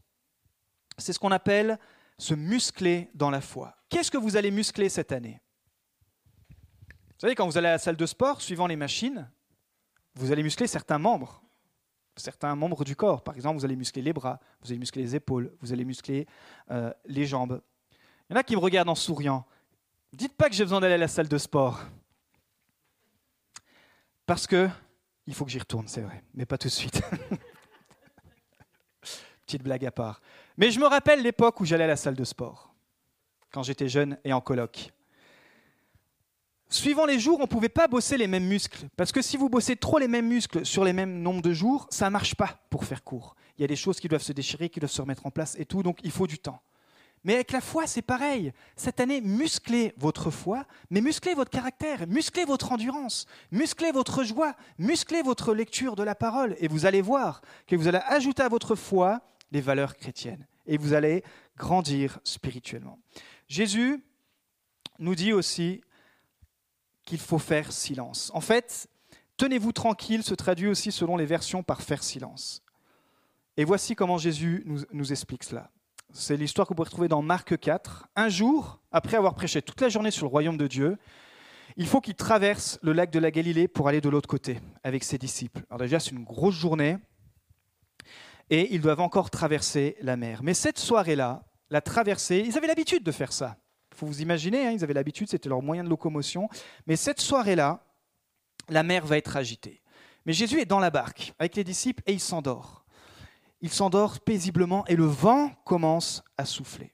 C'est 0.98 1.14
ce 1.14 1.20
qu'on 1.20 1.32
appelle 1.32 1.80
se 2.20 2.34
muscler 2.34 3.10
dans 3.14 3.30
la 3.30 3.42
foi. 3.42 3.76
Qu'est-ce 3.90 4.12
que 4.12 4.18
vous 4.18 4.36
allez 4.36 4.52
muscler 4.52 4.90
cette 4.90 5.12
année? 5.12 5.42
Vous 6.90 7.22
savez, 7.22 7.36
quand 7.36 7.48
vous 7.48 7.58
allez 7.58 7.68
à 7.68 7.72
la 7.72 7.80
salle 7.80 7.96
de 7.96 8.06
sport, 8.06 8.42
suivant 8.42 8.68
les 8.68 8.76
machines, 8.76 9.30
vous 10.16 10.32
allez 10.32 10.44
muscler 10.44 10.68
certains 10.68 11.00
membres, 11.00 11.44
certains 12.20 12.56
membres 12.56 12.84
du 12.84 12.96
corps. 12.96 13.24
Par 13.24 13.36
exemple, 13.36 13.60
vous 13.60 13.66
allez 13.66 13.76
muscler 13.76 14.02
les 14.02 14.14
bras, 14.14 14.40
vous 14.62 14.72
allez 14.72 14.80
muscler 14.80 15.04
les 15.04 15.16
épaules, 15.16 15.52
vous 15.62 15.74
allez 15.74 15.86
muscler 15.86 16.28
euh, 16.72 16.94
les 17.06 17.26
jambes. 17.26 17.62
Il 18.30 18.34
y 18.34 18.36
en 18.36 18.40
a 18.40 18.44
qui 18.44 18.56
me 18.56 18.62
regardent 18.62 18.90
en 18.90 18.96
souriant. 18.96 19.46
Dites 20.14 20.36
pas 20.36 20.50
que 20.50 20.56
j'ai 20.56 20.64
besoin 20.64 20.80
d'aller 20.80 20.96
à 20.96 20.98
la 20.98 21.08
salle 21.08 21.28
de 21.28 21.38
sport. 21.38 21.82
Parce 24.26 24.48
que 24.48 24.70
il 25.28 25.34
faut 25.34 25.46
que 25.46 25.52
j'y 25.52 25.60
retourne, 25.60 25.88
c'est 25.88 26.02
vrai, 26.02 26.24
mais 26.34 26.46
pas 26.46 26.58
tout 26.58 26.70
de 26.70 26.74
suite. 26.74 27.02
Petite 29.46 29.64
blague 29.64 29.86
à 29.86 29.92
part. 29.92 30.22
Mais 30.58 30.72
je 30.72 30.80
me 30.80 30.86
rappelle 30.86 31.22
l'époque 31.22 31.60
où 31.60 31.66
j'allais 31.66 31.84
à 31.84 31.88
la 31.88 31.96
salle 31.96 32.16
de 32.16 32.24
sport, 32.24 32.74
quand 33.52 33.64
j'étais 33.64 33.90
jeune 33.90 34.18
et 34.24 34.34
en 34.34 34.42
coloc. 34.42 34.92
Suivant 36.70 37.06
les 37.06 37.18
jours, 37.18 37.40
on 37.40 37.44
ne 37.44 37.48
pouvait 37.48 37.70
pas 37.70 37.88
bosser 37.88 38.18
les 38.18 38.28
mêmes 38.28 38.46
muscles. 38.46 38.88
Parce 38.98 39.14
que 39.14 39.22
si 39.22 39.38
vous 39.38 39.50
bossez 39.50 39.78
trop 39.78 40.00
les 40.00 40.10
mêmes 40.10 40.28
muscles 40.28 40.66
sur 40.66 40.84
les 40.84 40.94
mêmes 40.94 41.22
nombres 41.22 41.42
de 41.42 41.54
jours, 41.54 41.88
ça 41.90 42.06
ne 42.06 42.12
marche 42.12 42.36
pas 42.36 42.60
pour 42.70 42.84
faire 42.84 43.04
court. 43.04 43.36
Il 43.58 43.62
y 43.62 43.66
a 43.66 43.68
des 43.68 43.78
choses 43.78 44.00
qui 44.00 44.10
doivent 44.10 44.22
se 44.22 44.34
déchirer, 44.34 44.70
qui 44.70 44.80
doivent 44.80 44.92
se 44.92 45.02
remettre 45.02 45.26
en 45.26 45.32
place 45.32 45.56
et 45.58 45.66
tout, 45.66 45.82
donc 45.82 46.00
il 46.04 46.12
faut 46.12 46.28
du 46.28 46.40
temps. 46.40 46.62
Mais 47.24 47.36
avec 47.36 47.52
la 47.52 47.62
foi, 47.62 47.88
c'est 47.88 48.02
pareil. 48.02 48.54
Cette 48.76 49.00
année, 49.00 49.22
musclez 49.22 49.94
votre 49.98 50.30
foi, 50.30 50.66
mais 50.90 51.02
musclez 51.02 51.34
votre 51.34 51.50
caractère, 51.50 52.06
musclez 52.08 52.46
votre 52.46 52.72
endurance, 52.72 53.26
musclez 53.52 53.92
votre 53.92 54.24
joie, 54.24 54.54
musclez 54.78 55.22
votre 55.22 55.54
lecture 55.54 55.96
de 55.96 56.04
la 56.04 56.16
parole. 56.16 56.56
Et 56.60 56.68
vous 56.68 56.86
allez 56.86 57.02
voir 57.02 57.42
que 57.66 57.76
vous 57.76 57.88
allez 57.88 58.02
ajouter 58.08 58.44
à 58.44 58.50
votre 58.50 58.76
foi 58.76 59.22
les 59.52 59.62
valeurs 59.62 59.96
chrétiennes. 59.96 60.46
Et 60.68 60.78
vous 60.78 60.94
allez 60.94 61.24
grandir 61.58 62.20
spirituellement. 62.24 63.00
Jésus 63.48 64.04
nous 65.00 65.16
dit 65.16 65.34
aussi 65.34 65.82
qu'il 67.08 67.20
faut 67.20 67.40
faire 67.40 67.72
silence. 67.72 68.30
En 68.34 68.42
fait, 68.42 68.88
tenez-vous 69.38 69.72
tranquille 69.72 70.24
se 70.24 70.36
traduit 70.36 70.68
aussi 70.68 70.92
selon 70.92 71.16
les 71.16 71.26
versions 71.26 71.64
par 71.64 71.82
faire 71.82 72.04
silence. 72.04 72.62
Et 73.56 73.64
voici 73.64 73.96
comment 73.96 74.18
Jésus 74.18 74.64
nous, 74.92 75.12
explique 75.12 75.46
cela. 75.46 75.72
C'est 76.12 76.36
l'histoire 76.36 76.68
que 76.68 76.74
vous 76.74 76.76
pouvez 76.76 76.90
retrouver 76.90 77.08
dans 77.08 77.22
Marc 77.22 77.58
4. 77.58 78.10
Un 78.16 78.30
jour, 78.30 78.82
après 78.92 79.16
avoir 79.16 79.36
prêché 79.36 79.62
toute 79.62 79.80
la 79.82 79.90
journée 79.90 80.12
sur 80.12 80.26
le 80.26 80.32
royaume 80.32 80.58
de 80.58 80.68
Dieu, 80.68 80.98
il 81.78 81.88
faut 81.88 82.02
qu'il 82.02 82.16
traverse 82.16 82.78
le 82.82 82.92
lac 82.92 83.10
de 83.10 83.20
la 83.20 83.32
Galilée 83.32 83.68
pour 83.70 83.88
aller 83.88 84.02
de 84.02 84.10
l'autre 84.10 84.28
côté 84.28 84.60
avec 84.84 85.04
ses 85.04 85.18
disciples. 85.18 85.64
Alors 85.70 85.80
déjà, 85.80 86.00
c'est 86.00 86.12
une 86.12 86.26
grosse 86.26 86.56
journée 86.56 86.98
et 88.50 88.74
ils 88.76 88.82
doivent 88.82 89.00
encore 89.00 89.30
traverser 89.30 89.96
la 90.02 90.18
mer. 90.18 90.44
Mais 90.44 90.54
cette 90.54 90.78
soirée-là, 90.78 91.46
la 91.70 91.82
traversée, 91.82 92.44
ils 92.46 92.58
avaient 92.58 92.68
l'habitude 92.68 93.04
de 93.04 93.12
faire 93.12 93.32
ça. 93.32 93.58
Faut 93.98 94.06
vous 94.06 94.22
imaginer, 94.22 94.68
hein, 94.68 94.72
ils 94.72 94.84
avaient 94.84 94.94
l'habitude, 94.94 95.28
c'était 95.28 95.50
leur 95.50 95.64
moyen 95.64 95.84
de 95.84 95.90
locomotion. 95.90 96.50
Mais 96.86 96.96
cette 96.96 97.20
soirée-là, 97.20 97.84
la 98.70 98.84
mer 98.84 99.04
va 99.08 99.18
être 99.18 99.36
agitée. 99.36 99.82
Mais 100.28 100.34
Jésus 100.34 100.62
est 100.62 100.66
dans 100.66 100.78
la 100.78 100.92
barque 100.92 101.34
avec 101.40 101.56
les 101.56 101.64
disciples 101.64 102.04
et 102.06 102.14
il 102.14 102.20
s'endort. 102.20 102.86
Il 103.62 103.72
s'endort 103.72 104.20
paisiblement 104.20 104.86
et 104.86 104.96
le 104.96 105.06
vent 105.06 105.50
commence 105.66 106.24
à 106.38 106.46
souffler. 106.46 106.94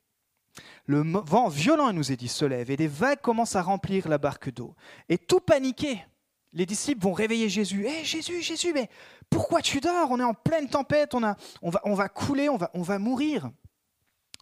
Le 0.86 1.02
vent 1.02 1.50
violent, 1.50 1.90
il 1.90 1.96
nous 1.96 2.10
est 2.14 2.16
dit, 2.16 2.30
se 2.30 2.46
lève 2.46 2.72
et 2.72 2.78
des 2.78 2.88
vagues 2.88 3.20
commencent 3.20 3.58
à 3.58 3.62
remplir 3.62 4.08
la 4.08 4.18
barque 4.18 4.54
d'eau. 4.54 4.74
Et 5.10 5.18
tout 5.18 5.42
paniqué, 5.42 6.06
les 6.54 6.66
disciples 6.66 7.04
vont 7.04 7.12
réveiller 7.12 7.50
Jésus. 7.50 7.86
Hé 7.86 8.06
Jésus, 8.06 8.42
Jésus, 8.42 8.72
mais 8.74 8.90
pourquoi 9.30 9.62
tu 9.62 9.82
dors? 9.82 10.10
On 10.10 10.22
est 10.22 10.24
en 10.24 10.34
pleine 10.34 10.70
tempête, 10.70 11.16
on, 11.16 11.24
a, 11.24 11.36
on, 11.62 11.70
va, 11.70 11.82
on 11.84 11.96
va 11.96 12.08
couler, 12.08 12.48
on 12.48 12.56
va, 12.56 12.72
on 12.74 12.82
va 12.82 12.98
mourir. 12.98 13.52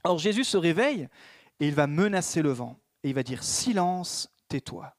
Alors 0.04 0.20
Jésus 0.20 0.44
se 0.44 0.58
réveille 0.58 1.08
et 1.62 1.68
il 1.68 1.76
va 1.76 1.88
menacer 1.88 2.42
le 2.42 2.52
vent. 2.52 2.80
Et 3.04 3.10
il 3.10 3.16
va 3.16 3.24
dire, 3.24 3.44
silence, 3.44 4.30
tais-toi. 4.50 4.94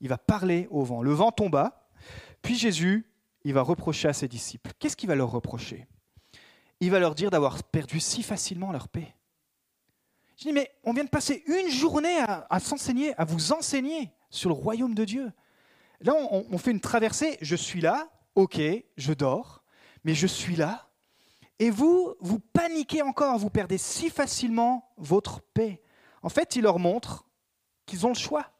Il 0.00 0.08
va 0.08 0.18
parler 0.18 0.68
au 0.70 0.84
vent. 0.84 1.02
Le 1.02 1.12
vent 1.12 1.32
tomba. 1.32 1.88
Puis 2.42 2.54
Jésus, 2.56 3.10
il 3.42 3.54
va 3.54 3.62
reprocher 3.62 4.06
à 4.08 4.12
ses 4.12 4.28
disciples. 4.28 4.72
Qu'est-ce 4.78 4.96
qu'il 4.96 5.08
va 5.08 5.14
leur 5.14 5.30
reprocher? 5.30 5.88
Il 6.80 6.90
va 6.90 6.98
leur 6.98 7.14
dire 7.14 7.30
d'avoir 7.30 7.64
perdu 7.64 8.00
si 8.00 8.22
facilement 8.22 8.70
leur 8.70 8.88
paix. 8.88 9.16
Je 10.36 10.44
dis, 10.44 10.52
mais 10.52 10.70
on 10.84 10.92
vient 10.92 11.04
de 11.04 11.08
passer 11.08 11.42
une 11.46 11.70
journée 11.70 12.18
à, 12.18 12.60
s'enseigner, 12.60 13.18
à 13.18 13.24
vous 13.24 13.52
enseigner 13.52 14.12
sur 14.28 14.50
le 14.50 14.54
royaume 14.54 14.94
de 14.94 15.06
Dieu. 15.06 15.32
Là, 16.02 16.12
on, 16.30 16.58
fait 16.58 16.72
une 16.72 16.80
traversée. 16.80 17.38
Je 17.40 17.56
suis 17.56 17.80
là, 17.80 18.10
ok, 18.34 18.60
je 18.98 19.12
dors, 19.14 19.64
mais 20.04 20.12
je 20.12 20.26
suis 20.26 20.54
là. 20.54 20.85
Et 21.58 21.70
vous, 21.70 22.14
vous 22.20 22.38
paniquez 22.38 23.02
encore, 23.02 23.38
vous 23.38 23.50
perdez 23.50 23.78
si 23.78 24.10
facilement 24.10 24.92
votre 24.96 25.40
paix. 25.40 25.82
En 26.22 26.28
fait, 26.28 26.56
il 26.56 26.62
leur 26.62 26.78
montre 26.78 27.26
qu'ils 27.86 28.04
ont 28.04 28.10
le 28.10 28.14
choix. 28.14 28.50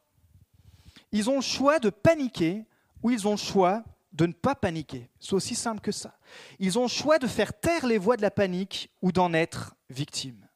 Ils 1.11 1.29
ont 1.29 1.35
le 1.35 1.41
choix 1.41 1.79
de 1.79 1.89
paniquer 1.89 2.65
ou 3.03 3.11
ils 3.11 3.27
ont 3.27 3.31
le 3.31 3.37
choix 3.37 3.83
de 4.13 4.25
ne 4.25 4.33
pas 4.33 4.55
paniquer. 4.55 5.09
C'est 5.19 5.33
aussi 5.33 5.53
simple 5.53 5.81
que 5.81 5.91
ça. 5.91 6.17
Ils 6.59 6.79
ont 6.79 6.83
le 6.83 6.87
choix 6.87 7.19
de 7.19 7.27
faire 7.27 7.57
taire 7.59 7.85
les 7.85 7.97
voix 7.97 8.17
de 8.17 8.21
la 8.21 8.31
panique 8.31 8.89
ou 9.01 9.11
d'en 9.11 9.33
être 9.33 9.75
victimes. 9.89 10.47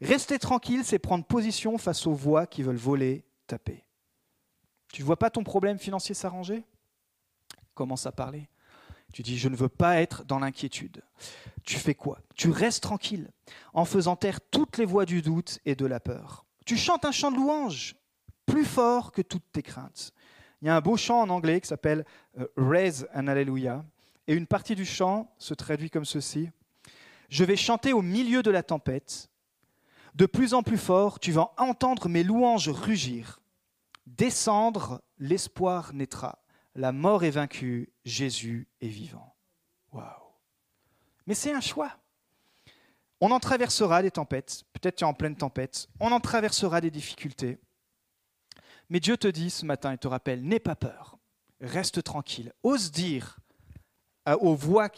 Rester 0.00 0.38
tranquille, 0.38 0.84
c'est 0.84 0.98
prendre 0.98 1.24
position 1.24 1.78
face 1.78 2.06
aux 2.06 2.14
voix 2.14 2.46
qui 2.46 2.62
veulent 2.62 2.76
voler 2.76 3.24
ta 3.46 3.58
paix. 3.58 3.84
Tu 4.92 5.02
ne 5.02 5.06
vois 5.06 5.18
pas 5.18 5.30
ton 5.30 5.44
problème 5.44 5.78
financier 5.78 6.14
s'arranger? 6.14 6.64
Commence 7.74 8.06
à 8.06 8.12
parler. 8.12 8.48
Tu 9.12 9.22
dis, 9.22 9.38
je 9.38 9.48
ne 9.48 9.56
veux 9.56 9.68
pas 9.68 10.00
être 10.00 10.24
dans 10.24 10.38
l'inquiétude. 10.38 11.02
Tu 11.64 11.76
fais 11.76 11.94
quoi? 11.94 12.18
Tu 12.34 12.50
restes 12.50 12.82
tranquille 12.82 13.30
en 13.74 13.84
faisant 13.84 14.16
taire 14.16 14.40
toutes 14.40 14.78
les 14.78 14.86
voix 14.86 15.04
du 15.04 15.22
doute 15.22 15.58
et 15.66 15.74
de 15.74 15.86
la 15.86 16.00
peur. 16.00 16.46
Tu 16.64 16.76
chantes 16.76 17.04
un 17.04 17.12
chant 17.12 17.30
de 17.30 17.36
louange 17.36 17.94
plus 18.46 18.64
fort 18.64 19.12
que 19.12 19.22
toutes 19.22 19.50
tes 19.52 19.62
craintes. 19.62 20.12
Il 20.60 20.66
y 20.66 20.68
a 20.68 20.76
un 20.76 20.80
beau 20.80 20.96
chant 20.96 21.20
en 21.20 21.28
anglais 21.28 21.60
qui 21.60 21.68
s'appelle 21.68 22.04
euh, 22.38 22.46
Raise 22.56 23.08
an 23.14 23.26
Alleluia. 23.26 23.84
Et 24.28 24.34
une 24.34 24.46
partie 24.46 24.74
du 24.74 24.84
chant 24.84 25.34
se 25.38 25.54
traduit 25.54 25.90
comme 25.90 26.04
ceci. 26.04 26.50
Je 27.28 27.44
vais 27.44 27.56
chanter 27.56 27.92
au 27.92 28.02
milieu 28.02 28.42
de 28.42 28.50
la 28.50 28.62
tempête. 28.62 29.28
De 30.14 30.26
plus 30.26 30.54
en 30.54 30.62
plus 30.62 30.78
fort, 30.78 31.18
tu 31.18 31.32
vas 31.32 31.52
entendre 31.58 32.08
mes 32.08 32.22
louanges 32.22 32.68
rugir. 32.68 33.40
Descendre, 34.06 35.02
l'espoir 35.18 35.92
naîtra. 35.94 36.41
La 36.74 36.92
mort 36.92 37.24
est 37.24 37.30
vaincue, 37.30 37.92
Jésus 38.04 38.68
est 38.80 38.88
vivant. 38.88 39.34
Waouh. 39.92 40.06
Mais 41.26 41.34
c'est 41.34 41.52
un 41.52 41.60
choix. 41.60 41.98
On 43.20 43.30
en 43.30 43.40
traversera 43.40 44.02
des 44.02 44.10
tempêtes, 44.10 44.64
peut-être 44.72 44.96
tu 44.96 45.04
es 45.04 45.06
en 45.06 45.14
pleine 45.14 45.36
tempête, 45.36 45.88
on 46.00 46.10
en 46.10 46.18
traversera 46.18 46.80
des 46.80 46.90
difficultés. 46.90 47.58
Mais 48.88 48.98
Dieu 48.98 49.16
te 49.16 49.28
dit 49.28 49.50
ce 49.50 49.64
matin 49.64 49.92
et 49.92 49.98
te 49.98 50.08
rappelle, 50.08 50.42
n'aie 50.42 50.58
pas 50.58 50.74
peur, 50.74 51.18
reste 51.60 52.02
tranquille, 52.02 52.52
ose 52.64 52.90
dire 52.90 53.38
aux 54.40 54.54
voix, 54.54 54.88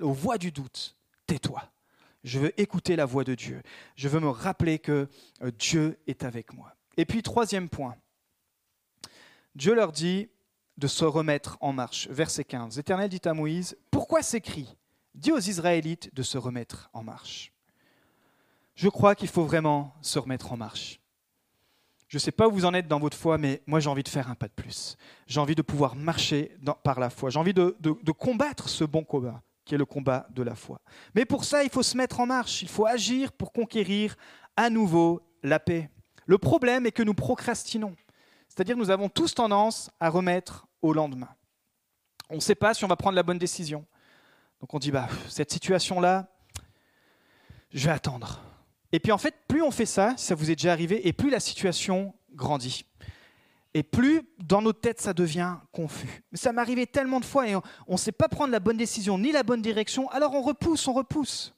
aux 0.00 0.12
voix 0.12 0.38
du 0.38 0.52
doute, 0.52 0.96
tais-toi. 1.26 1.72
Je 2.24 2.38
veux 2.38 2.60
écouter 2.60 2.94
la 2.94 3.04
voix 3.04 3.24
de 3.24 3.34
Dieu. 3.34 3.62
Je 3.96 4.08
veux 4.08 4.20
me 4.20 4.28
rappeler 4.28 4.78
que 4.78 5.08
euh, 5.42 5.50
Dieu 5.58 5.98
est 6.06 6.22
avec 6.22 6.52
moi. 6.52 6.76
Et 6.96 7.04
puis, 7.04 7.22
troisième 7.22 7.68
point, 7.68 7.96
Dieu 9.54 9.74
leur 9.74 9.92
dit 9.92 10.28
de 10.78 10.86
se 10.86 11.04
remettre 11.04 11.58
en 11.60 11.72
marche. 11.72 12.08
Verset 12.08 12.44
15. 12.44 12.78
Éternel 12.78 13.08
dit 13.08 13.20
à 13.24 13.34
Moïse, 13.34 13.76
pourquoi 13.90 14.22
s'écrit 14.22 14.76
Dis 15.14 15.32
aux 15.32 15.38
Israélites 15.38 16.14
de 16.14 16.22
se 16.22 16.38
remettre 16.38 16.88
en 16.92 17.02
marche. 17.02 17.52
Je 18.74 18.88
crois 18.88 19.14
qu'il 19.14 19.28
faut 19.28 19.44
vraiment 19.44 19.94
se 20.00 20.18
remettre 20.18 20.52
en 20.52 20.56
marche. 20.56 21.00
Je 22.08 22.16
ne 22.16 22.20
sais 22.20 22.32
pas 22.32 22.48
où 22.48 22.52
vous 22.52 22.64
en 22.64 22.74
êtes 22.74 22.88
dans 22.88 22.98
votre 22.98 23.16
foi, 23.16 23.38
mais 23.38 23.62
moi 23.66 23.80
j'ai 23.80 23.88
envie 23.88 24.02
de 24.02 24.08
faire 24.08 24.30
un 24.30 24.34
pas 24.34 24.48
de 24.48 24.52
plus. 24.52 24.96
J'ai 25.26 25.40
envie 25.40 25.54
de 25.54 25.62
pouvoir 25.62 25.94
marcher 25.94 26.56
par 26.82 27.00
la 27.00 27.10
foi. 27.10 27.30
J'ai 27.30 27.38
envie 27.38 27.54
de, 27.54 27.76
de 27.80 28.12
combattre 28.12 28.68
ce 28.68 28.84
bon 28.84 29.04
combat 29.04 29.42
qui 29.64 29.74
est 29.74 29.78
le 29.78 29.84
combat 29.84 30.26
de 30.30 30.42
la 30.42 30.54
foi. 30.54 30.80
Mais 31.14 31.24
pour 31.24 31.44
ça, 31.44 31.62
il 31.62 31.70
faut 31.70 31.82
se 31.82 31.96
mettre 31.96 32.20
en 32.20 32.26
marche, 32.26 32.62
il 32.62 32.68
faut 32.68 32.86
agir 32.86 33.32
pour 33.32 33.52
conquérir 33.52 34.16
à 34.56 34.70
nouveau 34.70 35.22
la 35.42 35.58
paix. 35.58 35.90
Le 36.26 36.38
problème 36.38 36.86
est 36.86 36.92
que 36.92 37.02
nous 37.02 37.14
procrastinons, 37.14 37.94
c'est-à-dire 38.54 38.76
nous 38.76 38.90
avons 38.90 39.08
tous 39.08 39.34
tendance 39.34 39.90
à 39.98 40.10
remettre 40.10 40.66
au 40.82 40.92
lendemain. 40.92 41.30
On 42.28 42.34
ne 42.34 42.40
sait 42.40 42.54
pas 42.54 42.74
si 42.74 42.84
on 42.84 42.88
va 42.88 42.96
prendre 42.96 43.16
la 43.16 43.22
bonne 43.22 43.38
décision. 43.38 43.86
Donc 44.60 44.74
on 44.74 44.78
dit, 44.78 44.90
bah, 44.90 45.08
cette 45.30 45.50
situation-là, 45.50 46.28
je 47.70 47.86
vais 47.86 47.94
attendre. 47.94 48.42
Et 48.92 49.00
puis 49.00 49.10
en 49.10 49.16
fait, 49.16 49.34
plus 49.48 49.62
on 49.62 49.70
fait 49.70 49.86
ça, 49.86 50.14
ça 50.18 50.34
vous 50.34 50.50
est 50.50 50.56
déjà 50.56 50.72
arrivé, 50.72 51.08
et 51.08 51.14
plus 51.14 51.30
la 51.30 51.40
situation 51.40 52.14
grandit. 52.34 52.84
Et 53.72 53.82
plus 53.82 54.28
dans 54.38 54.60
nos 54.60 54.74
têtes 54.74 55.00
ça 55.00 55.14
devient 55.14 55.56
confus. 55.72 56.22
Ça 56.34 56.52
m'arrivait 56.52 56.84
tellement 56.84 57.20
de 57.20 57.24
fois 57.24 57.48
et 57.48 57.56
on 57.56 57.62
ne 57.88 57.96
sait 57.96 58.12
pas 58.12 58.28
prendre 58.28 58.52
la 58.52 58.60
bonne 58.60 58.76
décision 58.76 59.16
ni 59.16 59.32
la 59.32 59.44
bonne 59.44 59.62
direction, 59.62 60.10
alors 60.10 60.34
on 60.34 60.42
repousse, 60.42 60.86
on 60.88 60.92
repousse. 60.92 61.54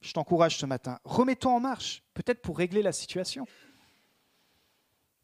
Je 0.00 0.14
t'encourage 0.14 0.56
ce 0.56 0.64
matin, 0.64 0.98
remets-toi 1.04 1.52
en 1.52 1.60
marche, 1.60 2.02
peut-être 2.14 2.40
pour 2.40 2.56
régler 2.56 2.80
la 2.80 2.92
situation. 2.92 3.46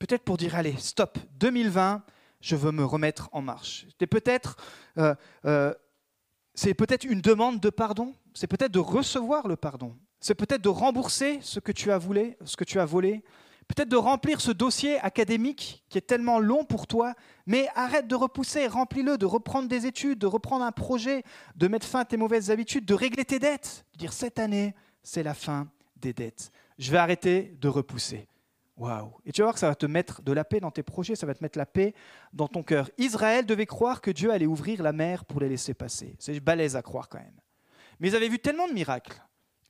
Peut-être 0.00 0.24
pour 0.24 0.36
dire, 0.36 0.56
allez, 0.56 0.74
stop, 0.78 1.18
2020, 1.38 2.02
je 2.40 2.56
veux 2.56 2.72
me 2.72 2.84
remettre 2.84 3.28
en 3.30 3.42
marche. 3.42 3.86
C'est 3.98 4.08
peut-être 4.08 4.56
euh, 4.98 5.14
euh, 5.44 5.72
c'est 6.54 6.74
peut-être 6.74 7.04
une 7.04 7.20
demande 7.20 7.60
de 7.60 7.70
pardon, 7.70 8.14
c'est 8.34 8.46
peut-être 8.46 8.72
de 8.72 8.80
recevoir 8.80 9.46
le 9.46 9.56
pardon, 9.56 9.96
c'est 10.20 10.34
peut-être 10.34 10.62
de 10.62 10.68
rembourser 10.68 11.38
ce 11.42 11.60
que 11.60 11.72
tu 11.72 11.92
as 11.92 11.98
volé, 11.98 12.36
ce 12.44 12.56
que 12.56 12.64
tu 12.64 12.80
as 12.80 12.84
volé, 12.84 13.22
peut-être 13.68 13.88
de 13.88 13.96
remplir 13.96 14.40
ce 14.40 14.50
dossier 14.50 14.98
académique 15.00 15.84
qui 15.88 15.98
est 15.98 16.02
tellement 16.02 16.38
long 16.40 16.64
pour 16.64 16.86
toi, 16.86 17.14
mais 17.46 17.68
arrête 17.74 18.08
de 18.08 18.14
repousser, 18.14 18.66
remplis-le, 18.66 19.16
de 19.16 19.26
reprendre 19.26 19.68
des 19.68 19.86
études, 19.86 20.18
de 20.18 20.26
reprendre 20.26 20.64
un 20.64 20.72
projet, 20.72 21.22
de 21.56 21.68
mettre 21.68 21.86
fin 21.86 22.00
à 22.00 22.04
tes 22.04 22.16
mauvaises 22.16 22.50
habitudes, 22.50 22.84
de 22.84 22.94
régler 22.94 23.24
tes 23.24 23.38
dettes, 23.38 23.84
de 23.92 23.98
dire 23.98 24.12
cette 24.12 24.38
année, 24.38 24.74
c'est 25.02 25.22
la 25.22 25.34
fin 25.34 25.68
des 25.96 26.12
dettes. 26.12 26.50
Je 26.78 26.90
vais 26.90 26.98
arrêter 26.98 27.54
de 27.60 27.68
repousser. 27.68 28.26
Et 29.26 29.32
tu 29.32 29.42
vas 29.42 29.46
voir 29.46 29.54
que 29.54 29.60
ça 29.60 29.68
va 29.68 29.74
te 29.74 29.86
mettre 29.86 30.22
de 30.22 30.32
la 30.32 30.44
paix 30.44 30.60
dans 30.60 30.70
tes 30.70 30.82
projets, 30.82 31.14
ça 31.14 31.26
va 31.26 31.34
te 31.34 31.44
mettre 31.44 31.58
la 31.58 31.66
paix 31.66 31.94
dans 32.32 32.48
ton 32.48 32.62
cœur. 32.62 32.90
Israël 32.96 33.44
devait 33.44 33.66
croire 33.66 34.00
que 34.00 34.10
Dieu 34.10 34.30
allait 34.30 34.46
ouvrir 34.46 34.82
la 34.82 34.92
mer 34.92 35.24
pour 35.24 35.40
les 35.40 35.48
laisser 35.48 35.74
passer. 35.74 36.16
C'est 36.18 36.38
balèze 36.40 36.76
à 36.76 36.82
croire 36.82 37.08
quand 37.08 37.18
même. 37.18 37.40
Mais 37.98 38.08
ils 38.08 38.16
avaient 38.16 38.28
vu 38.28 38.38
tellement 38.38 38.68
de 38.68 38.72
miracles. 38.72 39.22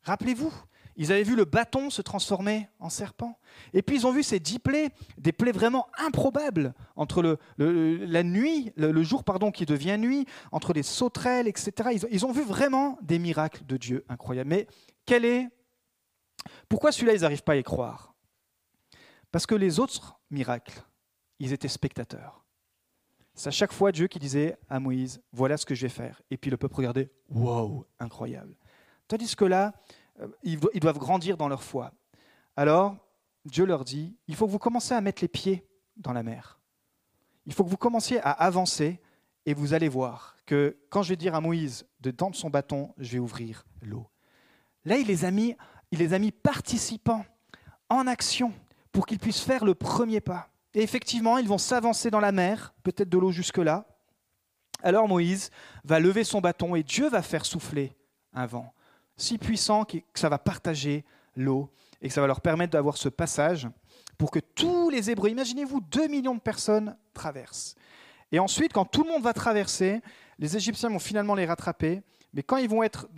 Rappelez-vous, 0.04 0.52
ils 0.96 1.10
avaient 1.10 1.24
vu 1.24 1.34
le 1.34 1.44
bâton 1.44 1.90
se 1.90 2.02
transformer 2.02 2.68
en 2.78 2.88
serpent. 2.88 3.36
Et 3.72 3.82
puis 3.82 3.96
ils 3.96 4.06
ont 4.06 4.12
vu 4.12 4.22
ces 4.22 4.38
dix 4.38 4.60
plaies, 4.60 4.90
des 5.18 5.32
plaies 5.32 5.52
vraiment 5.52 5.88
improbables, 5.98 6.72
entre 6.94 7.38
la 7.58 8.22
nuit, 8.22 8.72
le, 8.76 9.02
jour 9.02 9.24
pardon, 9.24 9.50
qui 9.50 9.66
devient 9.66 9.98
nuit, 9.98 10.26
entre 10.52 10.72
les 10.72 10.84
sauterelles, 10.84 11.48
etc. 11.48 11.98
Ils, 12.10 12.26
ont 12.26 12.32
vu 12.32 12.42
vraiment 12.42 12.96
des 13.02 13.18
miracles 13.18 13.64
de 13.66 13.76
Dieu 13.76 14.04
incroyables. 14.08 14.50
Mais 14.50 14.66
quel 15.04 15.24
est... 15.24 15.48
Pourquoi 16.68 16.92
celui-là, 16.92 17.14
ils 17.14 17.22
n'arrivent 17.22 17.42
pas 17.42 17.52
à 17.52 17.56
y 17.56 17.62
croire? 17.62 18.09
Parce 19.30 19.46
que 19.46 19.54
les 19.54 19.78
autres 19.78 20.18
miracles, 20.30 20.82
ils 21.38 21.52
étaient 21.52 21.68
spectateurs. 21.68 22.44
C'est 23.34 23.48
à 23.48 23.52
chaque 23.52 23.72
fois 23.72 23.92
Dieu 23.92 24.08
qui 24.08 24.18
disait 24.18 24.56
à 24.68 24.80
Moïse, 24.80 25.22
voilà 25.32 25.56
ce 25.56 25.64
que 25.64 25.74
je 25.74 25.82
vais 25.82 25.88
faire. 25.88 26.20
Et 26.30 26.36
puis 26.36 26.50
le 26.50 26.56
peuple 26.56 26.76
regardait, 26.76 27.10
wow, 27.28 27.86
incroyable. 27.98 28.56
Tandis 29.08 29.34
que 29.34 29.44
là, 29.44 29.72
euh, 30.20 30.28
ils 30.42 30.80
doivent 30.80 30.98
grandir 30.98 31.36
dans 31.36 31.48
leur 31.48 31.62
foi. 31.62 31.92
Alors, 32.56 32.96
Dieu 33.44 33.64
leur 33.64 33.84
dit, 33.84 34.16
il 34.28 34.34
faut 34.36 34.46
que 34.46 34.52
vous 34.52 34.58
commenciez 34.58 34.94
à 34.94 35.00
mettre 35.00 35.22
les 35.22 35.28
pieds 35.28 35.66
dans 35.96 36.12
la 36.12 36.22
mer. 36.22 36.60
Il 37.46 37.54
faut 37.54 37.64
que 37.64 37.70
vous 37.70 37.76
commenciez 37.76 38.20
à 38.20 38.30
avancer 38.30 39.00
et 39.46 39.54
vous 39.54 39.72
allez 39.72 39.88
voir 39.88 40.36
que 40.44 40.76
quand 40.90 41.02
je 41.02 41.10
vais 41.10 41.16
dire 41.16 41.34
à 41.34 41.40
Moïse 41.40 41.86
de 42.00 42.10
tendre 42.10 42.36
son 42.36 42.50
bâton, 42.50 42.92
je 42.98 43.12
vais 43.12 43.18
ouvrir 43.18 43.64
l'eau. 43.82 44.08
Là, 44.84 44.98
il 44.98 45.06
les 45.06 45.24
a 45.24 45.30
il 45.30 45.98
les 45.98 46.12
a 46.12 46.18
mis 46.18 46.32
participants 46.32 47.24
en 47.88 48.06
action 48.06 48.52
pour 48.92 49.06
qu'ils 49.06 49.18
puissent 49.18 49.42
faire 49.42 49.64
le 49.64 49.74
premier 49.74 50.20
pas. 50.20 50.48
Et 50.74 50.82
effectivement, 50.82 51.38
ils 51.38 51.48
vont 51.48 51.58
s'avancer 51.58 52.10
dans 52.10 52.20
la 52.20 52.32
mer, 52.32 52.74
peut-être 52.82 53.08
de 53.08 53.18
l'eau 53.18 53.32
jusque-là. 53.32 53.86
Alors 54.82 55.08
Moïse 55.08 55.50
va 55.84 56.00
lever 56.00 56.24
son 56.24 56.40
bâton 56.40 56.74
et 56.74 56.82
Dieu 56.82 57.08
va 57.08 57.22
faire 57.22 57.44
souffler 57.44 57.96
un 58.32 58.46
vent 58.46 58.72
si 59.20 59.38
puissant 59.38 59.84
que 59.84 59.98
ça 60.14 60.28
va 60.28 60.38
partager 60.38 61.04
l'eau 61.36 61.70
et 62.00 62.08
que 62.08 62.14
ça 62.14 62.20
va 62.20 62.26
leur 62.26 62.40
permettre 62.40 62.72
d'avoir 62.72 62.96
ce 62.96 63.08
passage 63.08 63.68
pour 64.18 64.30
que 64.30 64.40
tous 64.40 64.90
les 64.90 65.10
Hébreux, 65.10 65.30
imaginez-vous, 65.30 65.80
2 65.80 66.08
millions 66.08 66.34
de 66.34 66.40
personnes 66.40 66.96
traversent. 67.14 67.74
Et 68.32 68.38
ensuite, 68.38 68.72
quand 68.72 68.84
tout 68.84 69.04
le 69.04 69.10
monde 69.10 69.22
va 69.22 69.32
traverser, 69.32 70.00
les 70.38 70.56
Égyptiens 70.56 70.88
vont 70.88 70.98
finalement 70.98 71.34
les 71.34 71.46
rattraper, 71.46 72.02
mais 72.32 72.42
quand 72.42 72.56
ils 72.56 72.68
vont 72.68 72.82
être 72.82 73.08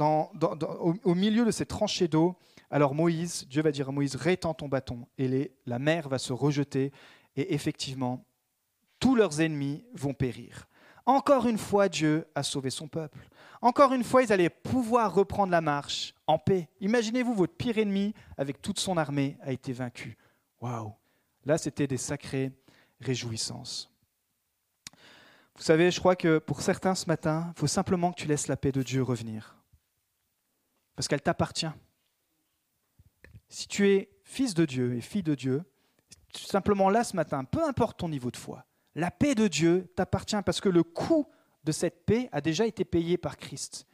au, 1.04 1.14
milieu 1.14 1.44
de 1.44 1.50
ces 1.50 1.66
tranchées 1.66 2.08
d'eau, 2.08 2.36
alors 2.72 2.94
Moïse, 2.94 3.46
Dieu 3.48 3.62
va 3.62 3.70
dire 3.70 3.90
à 3.90 3.92
Moïse, 3.92 4.16
rétends 4.16 4.54
ton 4.54 4.66
bâton, 4.66 5.06
et 5.18 5.52
la 5.66 5.78
mer 5.78 6.08
va 6.08 6.18
se 6.18 6.32
rejeter, 6.32 6.90
et 7.36 7.54
effectivement, 7.54 8.24
tous 8.98 9.14
leurs 9.14 9.42
ennemis 9.42 9.84
vont 9.92 10.14
périr. 10.14 10.66
Encore 11.04 11.46
une 11.46 11.58
fois, 11.58 11.90
Dieu 11.90 12.26
a 12.34 12.42
sauvé 12.42 12.70
son 12.70 12.88
peuple. 12.88 13.28
Encore 13.60 13.92
une 13.92 14.04
fois, 14.04 14.22
ils 14.22 14.32
allaient 14.32 14.48
pouvoir 14.48 15.14
reprendre 15.14 15.50
la 15.50 15.60
marche 15.60 16.14
en 16.26 16.38
paix. 16.38 16.70
Imaginez-vous, 16.80 17.34
votre 17.34 17.54
pire 17.54 17.76
ennemi, 17.76 18.14
avec 18.38 18.62
toute 18.62 18.78
son 18.80 18.96
armée, 18.96 19.36
a 19.42 19.52
été 19.52 19.72
vaincu. 19.72 20.16
Waouh 20.60 20.94
Là, 21.44 21.58
c'était 21.58 21.86
des 21.86 21.98
sacrées 21.98 22.52
réjouissances. 23.00 23.92
Vous 25.56 25.62
savez, 25.62 25.90
je 25.90 26.00
crois 26.00 26.16
que 26.16 26.38
pour 26.38 26.62
certains 26.62 26.94
ce 26.94 27.06
matin, 27.06 27.52
il 27.54 27.60
faut 27.60 27.66
simplement 27.66 28.12
que 28.12 28.20
tu 28.22 28.28
laisses 28.28 28.48
la 28.48 28.56
paix 28.56 28.72
de 28.72 28.82
Dieu 28.82 29.02
revenir. 29.02 29.56
Parce 30.96 31.06
qu'elle 31.06 31.20
t'appartient. 31.20 31.66
Si 33.52 33.68
tu 33.68 33.86
es 33.90 34.08
fils 34.24 34.54
de 34.54 34.64
Dieu 34.64 34.94
et 34.94 35.02
fille 35.02 35.22
de 35.22 35.34
Dieu, 35.34 35.62
simplement 36.34 36.88
là 36.88 37.04
ce 37.04 37.14
matin, 37.14 37.44
peu 37.44 37.62
importe 37.62 37.98
ton 37.98 38.08
niveau 38.08 38.30
de 38.30 38.38
foi, 38.38 38.64
la 38.94 39.10
paix 39.10 39.34
de 39.34 39.46
Dieu 39.46 39.92
t'appartient 39.94 40.40
parce 40.42 40.62
que 40.62 40.70
le 40.70 40.82
coût 40.82 41.26
de 41.62 41.70
cette 41.70 42.06
paix 42.06 42.30
a 42.32 42.40
déjà 42.40 42.64
été 42.64 42.86
payé 42.86 43.18
par 43.18 43.36
Christ. 43.36 43.86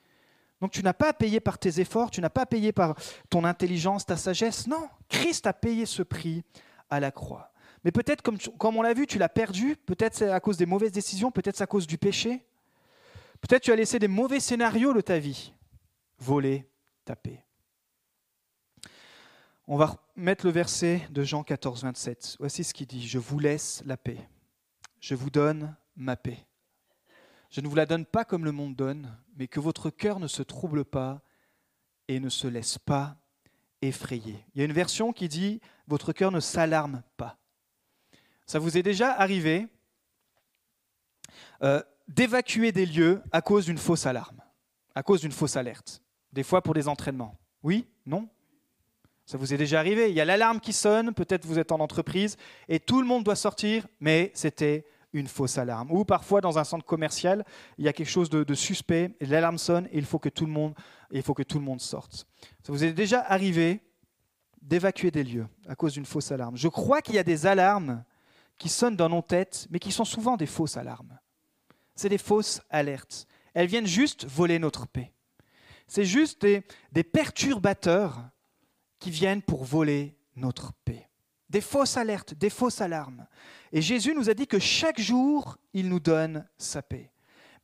Donc 0.60 0.70
tu 0.70 0.80
n'as 0.84 0.92
pas 0.92 1.08
à 1.08 1.12
payer 1.12 1.40
par 1.40 1.58
tes 1.58 1.80
efforts, 1.80 2.12
tu 2.12 2.20
n'as 2.20 2.30
pas 2.30 2.42
à 2.42 2.46
payer 2.46 2.70
par 2.70 2.94
ton 3.30 3.42
intelligence, 3.42 4.06
ta 4.06 4.16
sagesse. 4.16 4.68
Non, 4.68 4.88
Christ 5.08 5.44
a 5.48 5.52
payé 5.52 5.86
ce 5.86 6.04
prix 6.04 6.44
à 6.88 7.00
la 7.00 7.10
croix. 7.10 7.52
Mais 7.82 7.90
peut-être, 7.90 8.22
comme, 8.22 8.38
comme 8.58 8.76
on 8.76 8.82
l'a 8.82 8.94
vu, 8.94 9.08
tu 9.08 9.18
l'as 9.18 9.28
perdu, 9.28 9.74
peut-être 9.74 10.14
c'est 10.14 10.30
à 10.30 10.38
cause 10.38 10.56
des 10.56 10.66
mauvaises 10.66 10.92
décisions, 10.92 11.32
peut-être 11.32 11.56
c'est 11.56 11.64
à 11.64 11.68
cause 11.68 11.88
du 11.88 11.98
péché. 11.98 12.46
Peut-être 13.40 13.64
tu 13.64 13.72
as 13.72 13.76
laissé 13.76 13.98
des 13.98 14.06
mauvais 14.06 14.38
scénarios 14.38 14.94
de 14.94 15.00
ta 15.00 15.18
vie 15.18 15.52
voler 16.20 16.70
ta 17.04 17.16
paix. 17.16 17.44
On 19.70 19.76
va 19.76 20.02
mettre 20.16 20.46
le 20.46 20.50
verset 20.50 21.06
de 21.10 21.22
Jean 21.22 21.44
14, 21.44 21.82
27. 21.82 22.36
Voici 22.38 22.64
ce 22.64 22.72
qu'il 22.72 22.86
dit. 22.86 23.06
Je 23.06 23.18
vous 23.18 23.38
laisse 23.38 23.82
la 23.84 23.98
paix. 23.98 24.16
Je 24.98 25.14
vous 25.14 25.28
donne 25.28 25.76
ma 25.94 26.16
paix. 26.16 26.46
Je 27.50 27.60
ne 27.60 27.68
vous 27.68 27.74
la 27.74 27.84
donne 27.84 28.06
pas 28.06 28.24
comme 28.24 28.46
le 28.46 28.50
monde 28.52 28.74
donne, 28.74 29.14
mais 29.36 29.46
que 29.46 29.60
votre 29.60 29.90
cœur 29.90 30.20
ne 30.20 30.26
se 30.26 30.42
trouble 30.42 30.86
pas 30.86 31.20
et 32.08 32.18
ne 32.18 32.30
se 32.30 32.46
laisse 32.46 32.78
pas 32.78 33.18
effrayer. 33.82 34.42
Il 34.54 34.60
y 34.60 34.62
a 34.62 34.64
une 34.64 34.72
version 34.72 35.12
qui 35.12 35.28
dit 35.28 35.60
Votre 35.86 36.14
cœur 36.14 36.30
ne 36.30 36.40
s'alarme 36.40 37.02
pas. 37.18 37.36
Ça 38.46 38.58
vous 38.58 38.78
est 38.78 38.82
déjà 38.82 39.12
arrivé 39.12 39.68
euh, 41.62 41.82
d'évacuer 42.08 42.72
des 42.72 42.86
lieux 42.86 43.22
à 43.32 43.42
cause 43.42 43.66
d'une 43.66 43.76
fausse 43.76 44.06
alarme, 44.06 44.40
à 44.94 45.02
cause 45.02 45.20
d'une 45.20 45.30
fausse 45.30 45.56
alerte, 45.56 46.00
des 46.32 46.42
fois 46.42 46.62
pour 46.62 46.72
des 46.72 46.88
entraînements 46.88 47.38
Oui? 47.62 47.86
Non? 48.06 48.30
Ça 49.28 49.36
vous 49.36 49.52
est 49.52 49.58
déjà 49.58 49.78
arrivé 49.78 50.08
Il 50.08 50.16
y 50.16 50.22
a 50.22 50.24
l'alarme 50.24 50.58
qui 50.58 50.72
sonne, 50.72 51.12
peut-être 51.12 51.44
vous 51.44 51.58
êtes 51.58 51.70
en 51.70 51.80
entreprise, 51.80 52.38
et 52.66 52.80
tout 52.80 53.02
le 53.02 53.06
monde 53.06 53.24
doit 53.24 53.36
sortir, 53.36 53.86
mais 54.00 54.32
c'était 54.32 54.86
une 55.12 55.28
fausse 55.28 55.58
alarme. 55.58 55.92
Ou 55.92 56.06
parfois 56.06 56.40
dans 56.40 56.58
un 56.58 56.64
centre 56.64 56.86
commercial, 56.86 57.44
il 57.76 57.84
y 57.84 57.88
a 57.88 57.92
quelque 57.92 58.08
chose 58.08 58.30
de, 58.30 58.54
suspect, 58.54 59.14
l'alarme 59.20 59.58
sonne 59.58 59.86
et 59.92 59.98
il 59.98 60.06
faut 60.06 60.18
que 60.18 60.30
tout 60.30 60.46
le 60.46 60.52
monde, 60.52 60.72
il 61.10 61.22
faut 61.22 61.34
que 61.34 61.42
tout 61.42 61.58
le 61.58 61.64
monde 61.64 61.82
sorte. 61.82 62.26
Ça 62.62 62.72
vous 62.72 62.84
est 62.84 62.94
déjà 62.94 63.20
arrivé 63.20 63.82
d'évacuer 64.62 65.10
des 65.10 65.24
lieux 65.24 65.46
à 65.68 65.74
cause 65.74 65.92
d'une 65.92 66.06
fausse 66.06 66.32
alarme. 66.32 66.56
Je 66.56 66.68
crois 66.68 67.02
qu'il 67.02 67.14
y 67.14 67.18
a 67.18 67.22
des 67.22 67.44
alarmes 67.44 68.04
qui 68.56 68.70
sonnent 68.70 68.96
dans 68.96 69.10
nos 69.10 69.22
têtes, 69.22 69.66
mais 69.70 69.78
qui 69.78 69.92
sont 69.92 70.06
souvent 70.06 70.38
des 70.38 70.46
fausses 70.46 70.78
alarmes. 70.78 71.18
C'est 71.94 72.08
des 72.08 72.16
fausses 72.16 72.62
alertes. 72.70 73.26
Elles 73.52 73.68
viennent 73.68 73.86
juste 73.86 74.24
voler 74.24 74.58
notre 74.58 74.86
paix. 74.86 75.12
C'est 75.86 76.06
juste 76.06 76.46
des 76.46 77.04
perturbateurs 77.04 78.30
qui 78.98 79.10
viennent 79.10 79.42
pour 79.42 79.64
voler 79.64 80.16
notre 80.36 80.72
paix 80.84 81.08
des 81.48 81.60
fausses 81.60 81.96
alertes, 81.96 82.34
des 82.34 82.50
fausses 82.50 82.80
alarmes. 82.80 83.26
Et 83.72 83.82
Jésus 83.82 84.14
nous 84.14 84.30
a 84.30 84.34
dit 84.34 84.46
que 84.46 84.58
chaque 84.58 85.00
jour, 85.00 85.58
il 85.72 85.88
nous 85.88 86.00
donne 86.00 86.46
sa 86.58 86.82
paix. 86.82 87.10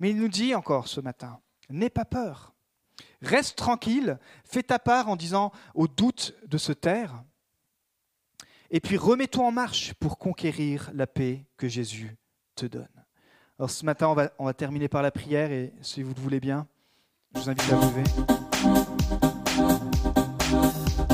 Mais 0.01 0.11
il 0.11 0.16
nous 0.16 0.29
dit 0.29 0.55
encore 0.55 0.88
ce 0.88 1.01
matin, 1.01 1.40
n'aie 1.70 1.90
pas 1.90 2.05
peur. 2.05 2.53
Reste 3.23 3.57
tranquille, 3.57 4.18
fais 4.44 4.62
ta 4.62 4.79
part 4.79 5.09
en 5.09 5.16
disant 5.16 5.51
au 5.75 5.88
doute 5.88 6.35
de 6.47 6.59
se 6.59 6.73
taire, 6.73 7.25
et 8.70 8.81
puis 8.81 8.97
remets-toi 8.97 9.44
en 9.44 9.53
marche 9.53 9.94
pour 9.94 10.18
conquérir 10.18 10.90
la 10.94 11.07
paix 11.07 11.44
que 11.57 11.68
Jésus 11.68 12.16
te 12.55 12.66
donne. 12.66 12.88
Alors 13.59 13.70
ce 13.70 13.85
matin, 13.85 14.09
on 14.09 14.14
va, 14.14 14.31
on 14.38 14.47
va 14.47 14.55
terminer 14.55 14.88
par 14.88 15.03
la 15.03 15.11
prière, 15.11 15.53
et 15.53 15.73
si 15.81 16.03
vous 16.03 16.12
le 16.14 16.20
voulez 16.20 16.40
bien, 16.40 16.66
je 17.35 17.40
vous 17.40 17.51
invite 17.51 17.73
à 17.73 17.77
lever. 17.77 18.05